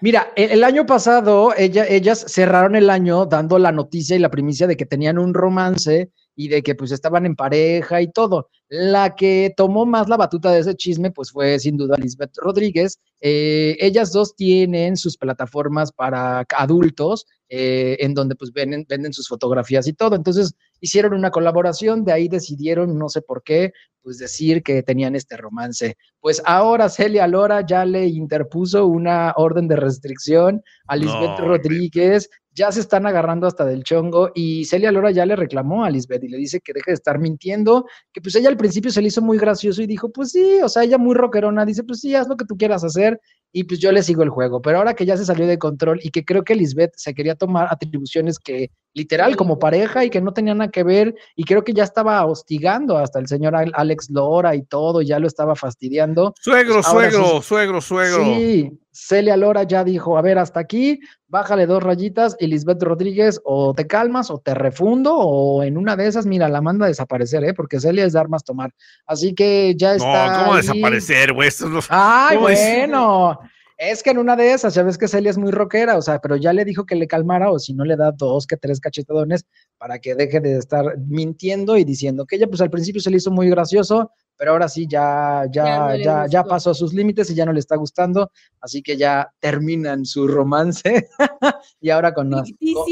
[0.00, 4.32] Mira, e, el, año pasado ella, ellas cerraron el año dando la noticia y la
[4.32, 6.10] primicia de que tenían un romance
[6.40, 8.48] y de que pues estaban en pareja y todo.
[8.70, 12.98] La que tomó más la batuta de ese chisme pues fue sin duda Lisbeth Rodríguez.
[13.20, 19.28] Eh, ellas dos tienen sus plataformas para adultos eh, en donde pues venden, venden sus
[19.28, 20.16] fotografías y todo.
[20.16, 23.72] Entonces hicieron una colaboración, de ahí decidieron, no sé por qué,
[24.02, 25.96] pues decir que tenían este romance.
[26.20, 32.30] Pues ahora Celia Lora ya le interpuso una orden de restricción a Lisbeth Rodríguez.
[32.52, 36.24] Ya se están agarrando hasta del chongo y Celia Lora ya le reclamó a Lisbeth
[36.24, 39.08] y le dice que deje de estar mintiendo, que pues ella al principio se le
[39.08, 42.14] hizo muy gracioso y dijo, pues sí, o sea, ella muy rockerona, dice, pues sí,
[42.14, 43.20] haz lo que tú quieras hacer
[43.52, 46.00] y pues yo le sigo el juego, pero ahora que ya se salió de control
[46.02, 50.20] y que creo que Lisbeth se quería tomar atribuciones que literal como pareja y que
[50.20, 54.10] no tenían nada que ver y creo que ya estaba hostigando hasta el señor Alex
[54.10, 56.34] Lora y todo, ya lo estaba fastidiando.
[56.40, 58.24] Suegro, pues suegro, suegro, suegro.
[58.24, 63.40] Sí, Celia Lora ya dijo, a ver, hasta aquí, bájale dos rayitas y Lisbeth Rodríguez
[63.44, 66.88] o te calmas o te refundo o en una de esas, mira, la manda a
[66.88, 67.54] desaparecer, ¿eh?
[67.54, 68.72] porque Celia es de armas tomar.
[69.06, 70.38] Así que ya está.
[70.38, 71.50] No, ¿cómo desaparecer, güey?
[71.88, 73.38] Ay, bueno.
[73.42, 73.59] Es
[74.02, 76.36] que en una de esas, ya ves que Celia es muy rockera, o sea, pero
[76.36, 79.46] ya le dijo que le calmara o si no le da dos que tres cachetadones
[79.78, 83.16] para que deje de estar mintiendo y diciendo que ella pues al principio se le
[83.16, 87.46] hizo muy gracioso, pero ahora sí ya ya ya ya, pasó sus límites y ya
[87.46, 91.08] no le está gustando, así que ya terminan su romance
[91.80, 92.30] y ahora con,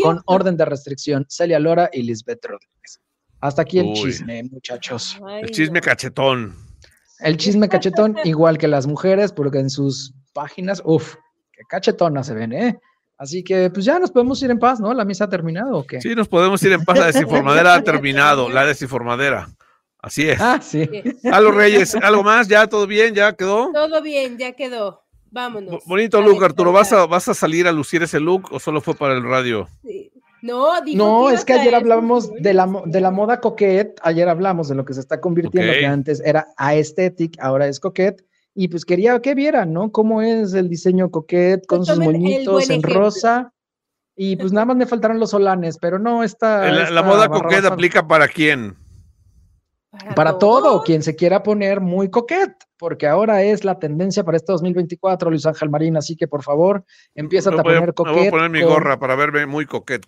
[0.03, 3.01] con, orden de restricción Celia Lora y Lisbeth Rodríguez.
[3.41, 5.19] Hasta aquí el chisme, muchachos.
[5.43, 6.57] el chisme cachetón.
[7.21, 11.17] El chisme cachetón, igual que las mujeres, porque en sus páginas, uff,
[11.51, 12.79] qué cachetonas se ven, ¿eh?
[13.17, 14.95] Así que pues ya nos podemos ir en paz, ¿no?
[14.95, 16.01] La misa ha terminado o qué?
[16.01, 16.97] Sí, nos podemos ir en paz.
[16.97, 19.49] La desinformadera ha terminado, la desinformadera.
[20.01, 20.41] Así es.
[20.41, 20.89] Ah, sí.
[21.25, 22.47] Algo Reyes, ¿algo más?
[22.47, 23.17] ¿Ya todo bien?
[23.17, 23.73] ¿Ya quedó?
[23.73, 25.03] Todo bien, ya quedó.
[25.33, 25.83] Vámonos.
[25.87, 26.71] Bonito look, Arturo.
[26.71, 29.69] ¿Vas a, ¿Vas a salir a lucir ese look o solo fue para el radio?
[29.83, 30.13] Sí.
[30.41, 33.99] No, dijo No, que es que a ayer hablamos de la, de la moda coquette,
[34.05, 38.25] ayer hablamos de lo que se está convirtiendo, que antes era aesthetic, ahora es coquette,
[38.55, 39.93] y pues quería que vieran, ¿no?
[39.93, 42.95] Cómo es el diseño coquette con Pues sus moñitos en ejemplo.
[43.01, 43.53] rosa,
[44.17, 46.71] y pues nada más me faltaron los solanes, pero no, esta...
[46.73, 48.77] La, la moda rosa- aplica para quién?
[50.15, 54.53] Para todo, quien se quiera poner muy coquette, porque ahora es la tendencia para este
[54.53, 56.85] 2024, Luis Ángel Marín, así que por favor,
[57.15, 58.15] empieza a poner me coquette.
[58.17, 60.05] voy a poner mi con- gorra para verme muy coquet.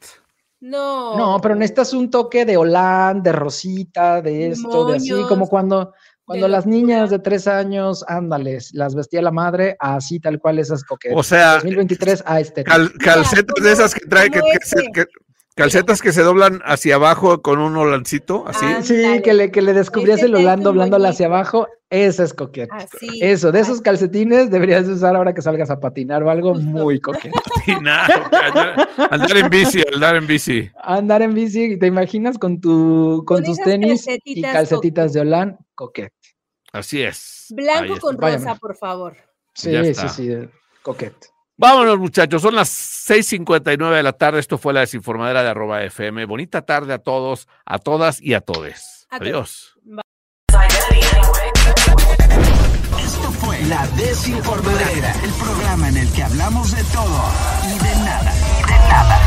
[0.60, 1.16] No.
[1.16, 5.94] No, pero necesitas un toque de Holland, de Rosita, de esto, de así, como cuando,
[6.30, 6.76] cuando las locura.
[6.80, 11.18] niñas de tres años, ándales, las vestía la madre, así tal cual esas coquetas.
[11.18, 12.64] O sea, 2023 a este.
[12.64, 15.04] cal- calcetas de esas que trae, que, que que-
[15.56, 18.64] calcetas que se doblan hacia abajo con un holancito, así.
[18.66, 22.74] Ah, Sí, que le, que le descubrías el un doblándola hacia abajo, esa es coqueta.
[22.76, 23.18] Así.
[23.20, 23.82] Eso, de esos así.
[23.82, 27.38] calcetines deberías de usar ahora que salgas a patinar o algo muy coqueto.
[27.82, 30.70] Nada, andar, andar en bici, andar en bici.
[30.82, 35.56] Andar en bici, ¿te imaginas con tu con, Con tus tenis y calcetitas de Holland?
[35.74, 36.12] Coquet.
[36.72, 37.46] Así es.
[37.50, 38.44] Blanco con Váyame.
[38.44, 39.16] rosa, por favor.
[39.54, 40.08] Sí, Ya sí, está.
[40.08, 40.30] sí,
[40.82, 41.14] coquet.
[41.56, 42.40] Vámonos, muchachos.
[42.40, 44.38] Son las 6:59 de la tarde.
[44.40, 46.24] Esto fue la desinformadera de arroba FM.
[46.24, 49.06] Bonita tarde a todos, a todas y a todes.
[49.10, 49.74] A Adiós.
[52.98, 57.24] Esto fue La Desinformadera, el programa en el que hablamos de todo
[57.66, 58.32] y de nada.
[58.58, 59.18] Y de nada.